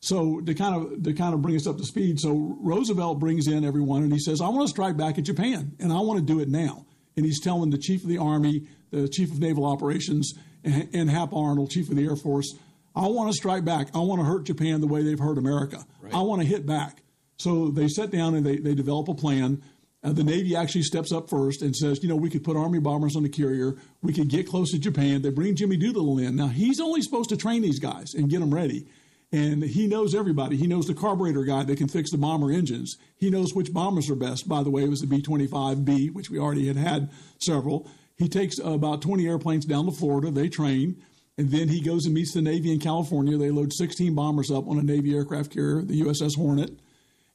[0.00, 3.46] So to kind of to kind of bring us up to speed, so Roosevelt brings
[3.46, 6.18] in everyone and he says, "I want to strike back at Japan, and I want
[6.20, 6.84] to do it now."
[7.16, 11.08] And he's telling the chief of the army, the chief of naval operations, and, and
[11.08, 12.54] Hap Arnold, chief of the air force,
[12.94, 13.88] "I want to strike back.
[13.94, 15.86] I want to hurt Japan the way they've hurt America.
[16.02, 16.12] Right.
[16.12, 17.02] I want to hit back."
[17.38, 19.62] So they sit down and they, they develop a plan.
[20.04, 22.78] Uh, the Navy actually steps up first and says, you know, we could put Army
[22.78, 23.74] bombers on the carrier.
[24.02, 25.22] We could get close to Japan.
[25.22, 26.36] They bring Jimmy Doolittle in.
[26.36, 28.86] Now, he's only supposed to train these guys and get them ready.
[29.32, 30.56] And he knows everybody.
[30.56, 32.98] He knows the carburetor guy that can fix the bomber engines.
[33.16, 34.46] He knows which bombers are best.
[34.46, 37.90] By the way, it was the B 25B, which we already had had several.
[38.16, 40.30] He takes about 20 airplanes down to Florida.
[40.30, 41.02] They train.
[41.36, 43.36] And then he goes and meets the Navy in California.
[43.38, 46.78] They load 16 bombers up on a Navy aircraft carrier, the USS Hornet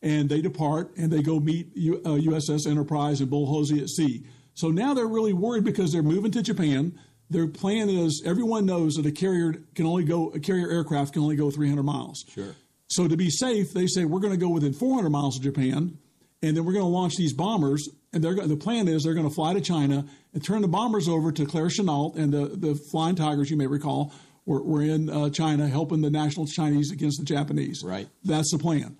[0.01, 3.89] and they depart and they go meet U, uh, USS Enterprise and Bull Halsey at
[3.89, 4.23] sea.
[4.53, 6.97] So now they're really worried because they're moving to Japan.
[7.29, 11.21] Their plan is everyone knows that a carrier can only go a carrier aircraft can
[11.21, 12.25] only go 300 miles.
[12.33, 12.55] Sure.
[12.87, 15.99] So to be safe, they say we're going to go within 400 miles of Japan,
[16.41, 17.87] and then we're going to launch these bombers.
[18.11, 21.07] And they're, the plan is they're going to fly to China and turn the bombers
[21.07, 24.11] over to Claire Chennault and the, the Flying Tigers, you may recall,
[24.47, 27.83] were, were in uh, China helping the national Chinese against the Japanese.
[27.85, 28.07] Right.
[28.23, 28.97] That's the plan.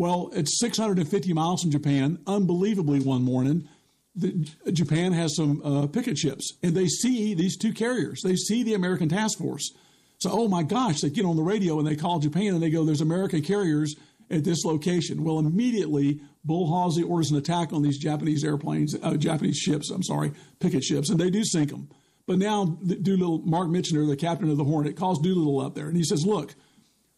[0.00, 2.20] Well, it's 650 miles from Japan.
[2.26, 3.68] Unbelievably, one morning,
[4.14, 8.22] the, Japan has some uh, picket ships, and they see these two carriers.
[8.24, 9.70] They see the American task force.
[10.16, 12.70] So, oh my gosh, they get on the radio and they call Japan and they
[12.70, 13.94] go, "There's American carriers
[14.30, 19.18] at this location." Well, immediately, Bull Halsey orders an attack on these Japanese airplanes, uh,
[19.18, 19.90] Japanese ships.
[19.90, 21.90] I'm sorry, picket ships, and they do sink them.
[22.26, 25.96] But now, Doolittle, Marc Mitscher, the captain of the Hornet, calls Doolittle up there and
[25.96, 26.54] he says, "Look,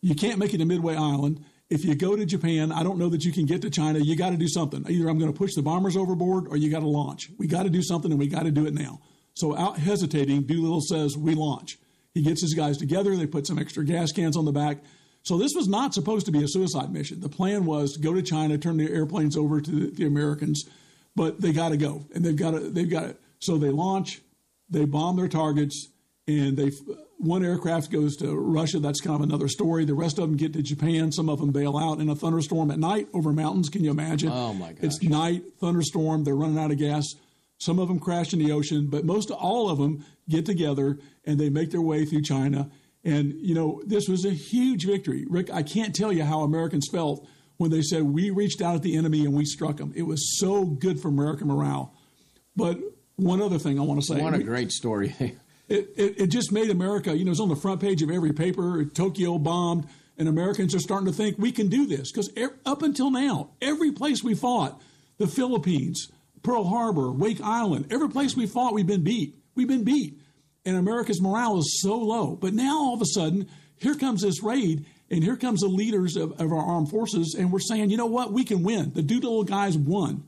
[0.00, 3.08] you can't make it to Midway Island." If you go to Japan, I don't know
[3.08, 3.98] that you can get to China.
[3.98, 4.84] You got to do something.
[4.86, 7.30] Either I'm going to push the bombers overboard or you got to launch.
[7.38, 9.00] We got to do something and we got to do it now.
[9.34, 11.78] So, out hesitating, Doolittle says, We launch.
[12.12, 13.16] He gets his guys together.
[13.16, 14.78] They put some extra gas cans on the back.
[15.22, 17.20] So, this was not supposed to be a suicide mission.
[17.20, 20.68] The plan was to go to China, turn the airplanes over to the, the Americans,
[21.16, 22.04] but they got to go.
[22.14, 23.16] And they've got to, they've got to.
[23.38, 24.20] So, they launch,
[24.68, 25.88] they bomb their targets,
[26.28, 26.70] and they
[27.22, 28.80] one aircraft goes to Russia.
[28.80, 29.84] That's kind of another story.
[29.84, 31.12] The rest of them get to Japan.
[31.12, 33.68] Some of them bail out in a thunderstorm at night over mountains.
[33.68, 34.30] Can you imagine?
[34.30, 34.82] Oh my gosh!
[34.82, 36.24] It's night thunderstorm.
[36.24, 37.06] They're running out of gas.
[37.58, 41.38] Some of them crash in the ocean, but most all of them get together and
[41.38, 42.70] they make their way through China.
[43.04, 45.48] And you know, this was a huge victory, Rick.
[45.52, 48.96] I can't tell you how Americans felt when they said we reached out at the
[48.96, 49.92] enemy and we struck them.
[49.94, 51.94] It was so good for American morale.
[52.56, 52.78] But
[53.14, 54.20] one other thing I want to say.
[54.20, 55.14] What a great story.
[55.72, 58.32] it, it, it, just made America, you know, it's on the front page of every
[58.32, 58.84] paper.
[58.84, 62.82] Tokyo bombed, and Americans are starting to think we can do this because er, up
[62.82, 64.80] until now, every place we fought,
[65.16, 66.08] the Philippines,
[66.42, 69.34] Pearl Harbor, Wake Island, every place we fought, we've been beat.
[69.54, 70.18] We've been beat.
[70.64, 72.36] And America's morale is so low.
[72.36, 76.16] But now all of a sudden, here comes this raid, and here comes the leaders
[76.16, 78.92] of, of our armed forces, and we're saying, you know what, we can win.
[78.92, 80.24] The Doolittle guys won.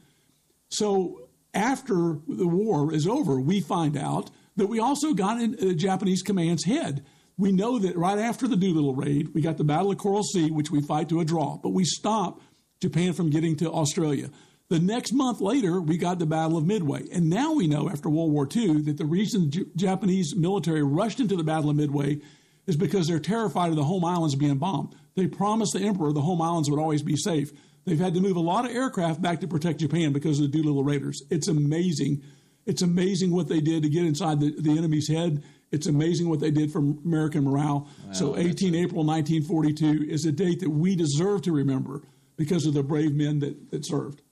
[0.70, 5.74] So after the war is over, we find out that we also got in the
[5.74, 7.05] Japanese command's head.
[7.36, 10.50] We know that right after the Doolittle raid, we got the Battle of Coral Sea,
[10.50, 12.40] which we fight to a draw, but we stop
[12.80, 14.30] Japan from getting to Australia.
[14.68, 17.09] The next month later, we got the Battle of Midway.
[17.12, 21.20] And now we know after World War II that the reason the Japanese military rushed
[21.20, 22.20] into the Battle of Midway
[22.66, 24.94] is because they're terrified of the home islands being bombed.
[25.16, 27.52] They promised the emperor the home islands would always be safe.
[27.84, 30.59] They've had to move a lot of aircraft back to protect Japan because of the
[30.59, 31.22] Doolittle Raiders.
[31.30, 32.22] It's amazing
[32.67, 35.43] it's amazing what they did to get inside the, the enemy's head.
[35.71, 37.89] It's amazing what they did for American morale.
[38.12, 42.03] so 18 April 1942 is a date that we deserve to remember
[42.37, 44.23] because of the brave men that, that served.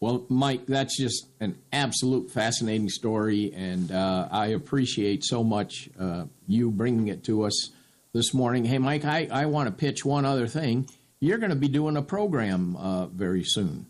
[0.00, 6.26] Well, Mike, that's just an absolute fascinating story, and uh, I appreciate so much uh,
[6.46, 7.70] you bringing it to us
[8.12, 8.64] this morning.
[8.64, 10.88] Hey, Mike, I, I want to pitch one other thing.
[11.18, 13.86] You're going to be doing a program uh, very soon.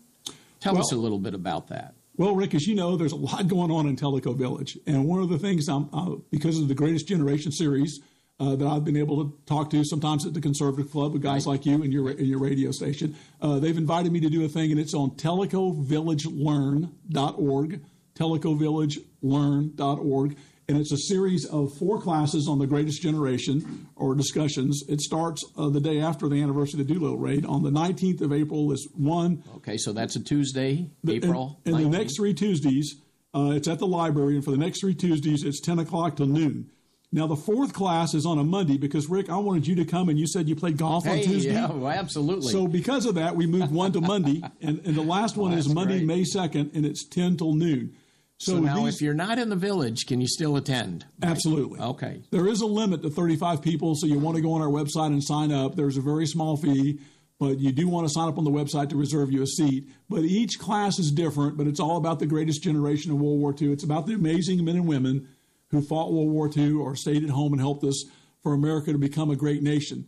[0.59, 1.93] Tell well, us a little bit about that.
[2.19, 5.21] Well, Rick, as you know, there's a lot going on in Tellico Village, and one
[5.21, 8.01] of the things I'm uh, because of the Greatest Generation series
[8.41, 11.47] uh, that I've been able to talk to sometimes at the Conservative Club with guys
[11.47, 13.15] like you and your and your radio station.
[13.41, 17.81] Uh, they've invited me to do a thing, and it's on tellicoVillageLearn.org,
[18.15, 20.37] tellicoVillageLearn.org,
[20.69, 24.83] and it's a series of four classes on the Greatest Generation or discussions.
[24.87, 27.43] It starts uh, the day after the anniversary of the Doolittle raid.
[27.43, 29.43] On the 19th of April is one.
[29.57, 31.59] Okay, so that's a Tuesday, April.
[31.65, 33.01] And, and the next three Tuesdays,
[33.33, 36.27] uh, it's at the library, and for the next three Tuesdays, it's 10 o'clock till
[36.27, 36.69] noon.
[37.11, 40.09] Now, the fourth class is on a Monday because, Rick, I wanted you to come
[40.09, 41.53] and you said you played golf hey, on Tuesday.
[41.53, 42.51] Yeah, well, absolutely.
[42.51, 45.67] So, because of that, we moved one to Monday, and, and the last one is
[45.67, 46.05] Monday, great.
[46.05, 47.95] May 2nd, and it's 10 till noon.
[48.39, 51.05] So, so now, these, if you're not in the village, can you still attend?
[51.21, 51.79] Absolutely.
[51.81, 52.21] Okay.
[52.31, 55.07] There is a limit to 35 people, so you want to go on our website
[55.07, 55.75] and sign up.
[55.75, 56.99] There's a very small fee,
[57.37, 59.89] but you do want to sign up on the website to reserve you a seat.
[60.09, 63.53] But each class is different, but it's all about the greatest generation of World War
[63.59, 63.73] II.
[63.73, 65.27] It's about the amazing men and women
[65.71, 68.05] who fought World War II or stayed at home and helped us
[68.41, 70.07] for America to become a great nation.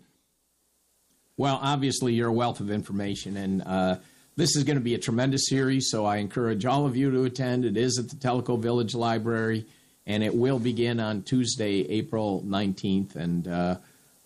[1.36, 3.98] Well, obviously, you're a wealth of information, and uh,
[4.42, 7.26] this is going to be a tremendous series, so I encourage all of you to
[7.26, 7.64] attend.
[7.64, 9.68] It is at the Tellico Village Library,
[10.08, 13.16] and it will begin on Tuesday, April 19th.
[13.16, 13.76] And uh,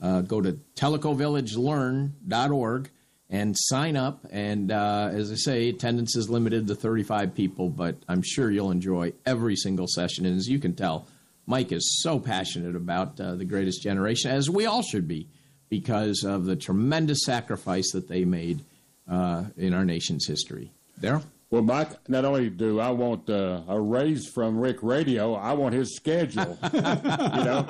[0.01, 2.89] uh, go to tellicovillagelearn.org
[3.30, 4.26] and sign up.
[4.32, 8.72] And uh, as I say, attendance is limited to 35 people, but I'm sure you'll
[8.72, 10.26] enjoy every single session.
[10.26, 11.07] And as you can tell,
[11.45, 15.28] Mike is so passionate about uh, the greatest generation, as we all should be,
[15.68, 18.63] because of the tremendous sacrifice that they made
[19.10, 20.72] uh, in our nation's history.
[20.99, 21.24] Daryl?
[21.51, 25.76] Well, Mike, not only do I want uh, a raise from Rick Radio, I want
[25.76, 26.58] his schedule.
[26.74, 27.62] you know,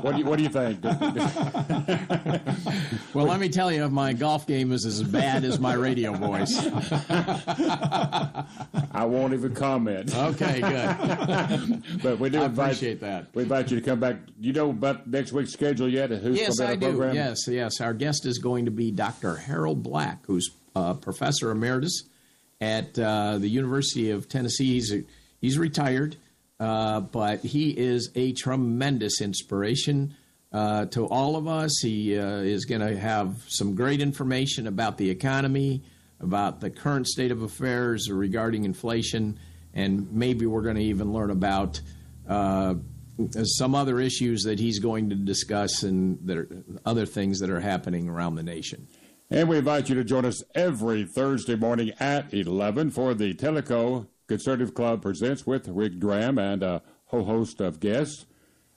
[0.00, 0.84] what do you, what do you think?
[3.14, 6.56] well, let me tell you, my golf game is as bad as my radio voice.
[8.92, 10.16] I won't even comment.
[10.16, 11.82] Okay, good.
[12.02, 13.26] but we do I invite, appreciate that.
[13.34, 14.18] We invite you to come back.
[14.38, 16.10] You know about next week's schedule yet?
[16.10, 16.90] Who's yes, I do.
[16.90, 17.16] Program?
[17.16, 17.80] Yes, yes.
[17.80, 19.34] Our guest is going to be Dr.
[19.34, 22.04] Harold Black, who's uh, professor emeritus
[22.60, 24.74] at uh, the University of Tennessee.
[24.74, 24.94] He's,
[25.40, 26.16] he's retired,
[26.58, 30.14] uh, but he is a tremendous inspiration
[30.52, 31.78] uh, to all of us.
[31.80, 35.82] He uh, is going to have some great information about the economy,
[36.20, 39.38] about the current state of affairs regarding inflation,
[39.72, 41.80] and maybe we're going to even learn about
[42.28, 42.74] uh,
[43.42, 48.08] some other issues that he's going to discuss and that other things that are happening
[48.08, 48.86] around the nation.
[49.32, 54.08] And we invite you to join us every Thursday morning at 11 for the Tellico
[54.26, 58.26] Conservative Club Presents with Rick Dram and a whole host of guests.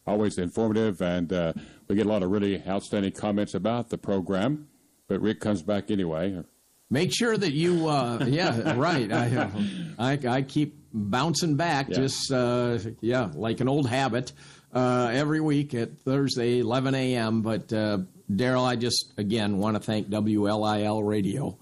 [0.06, 1.54] Always informative, and uh,
[1.88, 4.68] we get a lot of really outstanding comments about the program.
[5.08, 6.43] But Rick comes back anyway.
[6.88, 9.12] Make sure that you, uh, yeah, right.
[9.12, 9.49] I,
[9.97, 11.95] I, I, keep bouncing back, yeah.
[11.95, 14.34] just, uh, yeah, like an old habit
[14.72, 17.41] uh, every week at Thursday, 11 a.m.
[17.41, 17.99] But uh,
[18.32, 21.57] Daryl, I just again want to thank WLIL Radio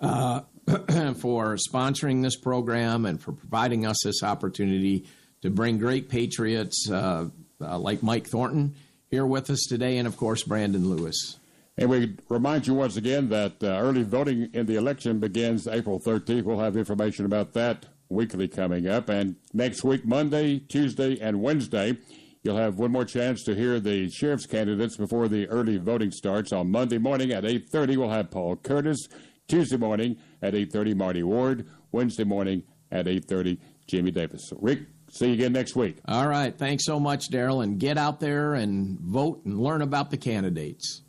[0.00, 0.40] uh,
[1.14, 5.06] for sponsoring this program and for providing us this opportunity
[5.42, 7.28] to bring great patriots uh,
[7.60, 8.74] uh, like Mike Thornton
[9.10, 11.38] here with us today, and of course Brandon Lewis.
[11.76, 16.00] And we remind you once again that uh, early voting in the election begins April
[16.00, 16.44] 13th.
[16.44, 19.08] We'll have information about that weekly coming up.
[19.08, 21.98] And next week, Monday, Tuesday, and Wednesday,
[22.44, 26.52] You'll have one more chance to hear the sheriff's candidates before the early voting starts
[26.52, 27.96] on Monday morning at 8:30.
[27.96, 29.08] We'll have Paul Curtis.
[29.48, 31.66] Tuesday morning at 8:30, Marty Ward.
[31.90, 34.52] Wednesday morning at 8:30, Jimmy Davis.
[34.60, 34.80] Rick,
[35.10, 35.96] see you again next week.
[36.06, 40.10] All right, thanks so much, Daryl, and get out there and vote and learn about
[40.10, 41.00] the candidates.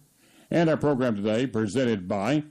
[0.49, 2.43] And our program today presented by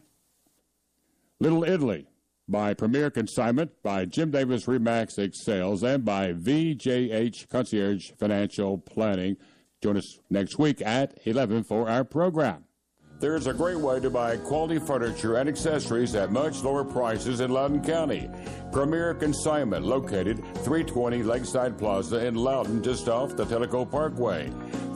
[1.40, 2.06] Little Italy
[2.48, 9.36] by Premier Consignment, by Jim Davis Remax Excels, and by VJH Concierge Financial Planning.
[9.82, 12.64] Join us next week at 11 for our program.
[13.20, 17.50] There's a great way to buy quality furniture and accessories at much lower prices in
[17.50, 18.28] Loudon County.
[18.72, 24.50] Premier Consignment, located 320 Lakeside Plaza in Loudoun, just off the Tellico Parkway.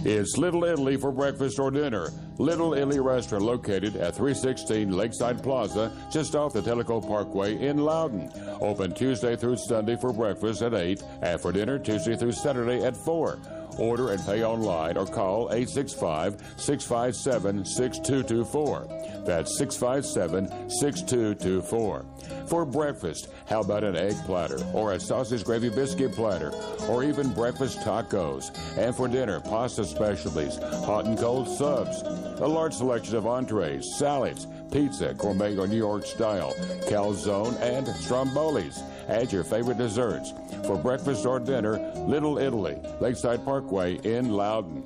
[0.06, 2.10] It's Little Italy for breakfast or dinner.
[2.38, 8.32] Little Italy restaurant located at 316 Lakeside Plaza, just off the Tellico Parkway in Loudon.
[8.62, 12.96] Open Tuesday through Sunday for breakfast at 8 and for dinner Tuesday through Saturday at
[12.96, 13.38] 4.
[13.78, 19.24] Order and pay online or call 865 657 6224.
[19.26, 22.06] That's 657 6224.
[22.48, 26.52] For breakfast, how about an egg platter or a sausage gravy biscuit platter
[26.88, 28.56] or even breakfast tacos?
[28.78, 32.02] And for dinner, pasta specialties, hot and cold subs,
[32.40, 36.54] a large selection of entrees, salads, pizza, gourmet or New York style,
[36.88, 38.82] calzone, and strombolis.
[39.08, 40.34] Add your favorite desserts.
[40.66, 44.84] For breakfast or dinner, Little Italy, Lakeside Parkway in Loudon.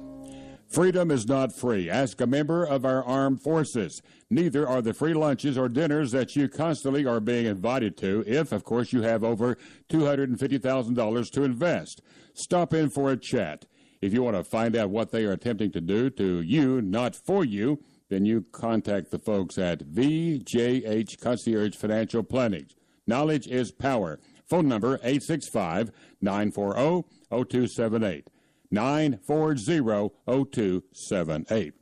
[0.72, 1.90] Freedom is not free.
[1.90, 4.02] Ask a member of our armed forces.
[4.30, 8.54] Neither are the free lunches or dinners that you constantly are being invited to, if,
[8.54, 9.58] of course, you have over
[9.90, 12.02] $250,000 to invest.
[12.34, 13.66] Stop in for a chat.
[14.02, 17.18] If you want to find out what they are attempting to do to you, not
[17.18, 22.68] for you, then you contact the folks at VJH Concierge Financial Planning.
[23.08, 24.20] Knowledge is power.
[24.50, 25.92] Phone number 865
[26.22, 28.28] 940 0278.
[28.72, 31.74] 940 0278.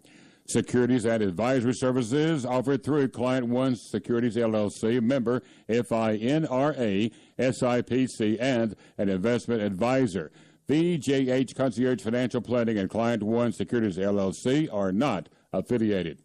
[0.47, 9.09] Securities and advisory services offered through Client One Securities LLC, member FINRA, SIPC, and an
[9.09, 10.31] investment advisor.
[10.67, 16.23] VJH Concierge Financial Planning and Client One Securities LLC are not affiliated.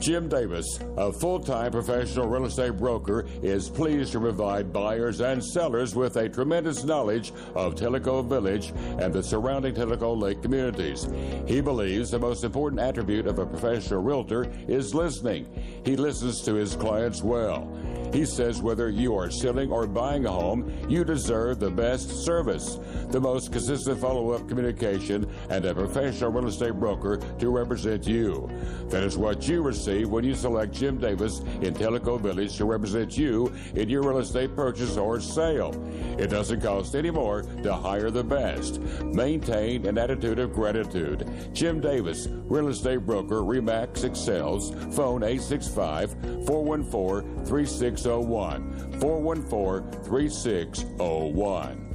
[0.00, 5.44] Jim Davis, a full time professional real estate broker, is pleased to provide buyers and
[5.44, 11.06] sellers with a tremendous knowledge of Tellico Village and the surrounding Tellico Lake communities.
[11.46, 15.46] He believes the most important attribute of a professional realtor is listening.
[15.84, 17.70] He listens to his clients well.
[18.12, 22.78] He says whether you are selling or buying a home, you deserve the best service,
[23.10, 28.50] the most consistent follow up communication, and a professional real estate broker to represent you.
[28.88, 33.16] That is what you receive when you select Jim Davis in Tellico Village to represent
[33.16, 35.72] you in your real estate purchase or sale.
[36.18, 38.80] It doesn't cost any more to hire the best.
[39.02, 41.28] Maintain an attitude of gratitude.
[41.52, 44.70] Jim Davis, real estate broker, Remax excels.
[44.94, 49.00] Phone 865 414 3601.
[49.00, 51.89] 414 3601.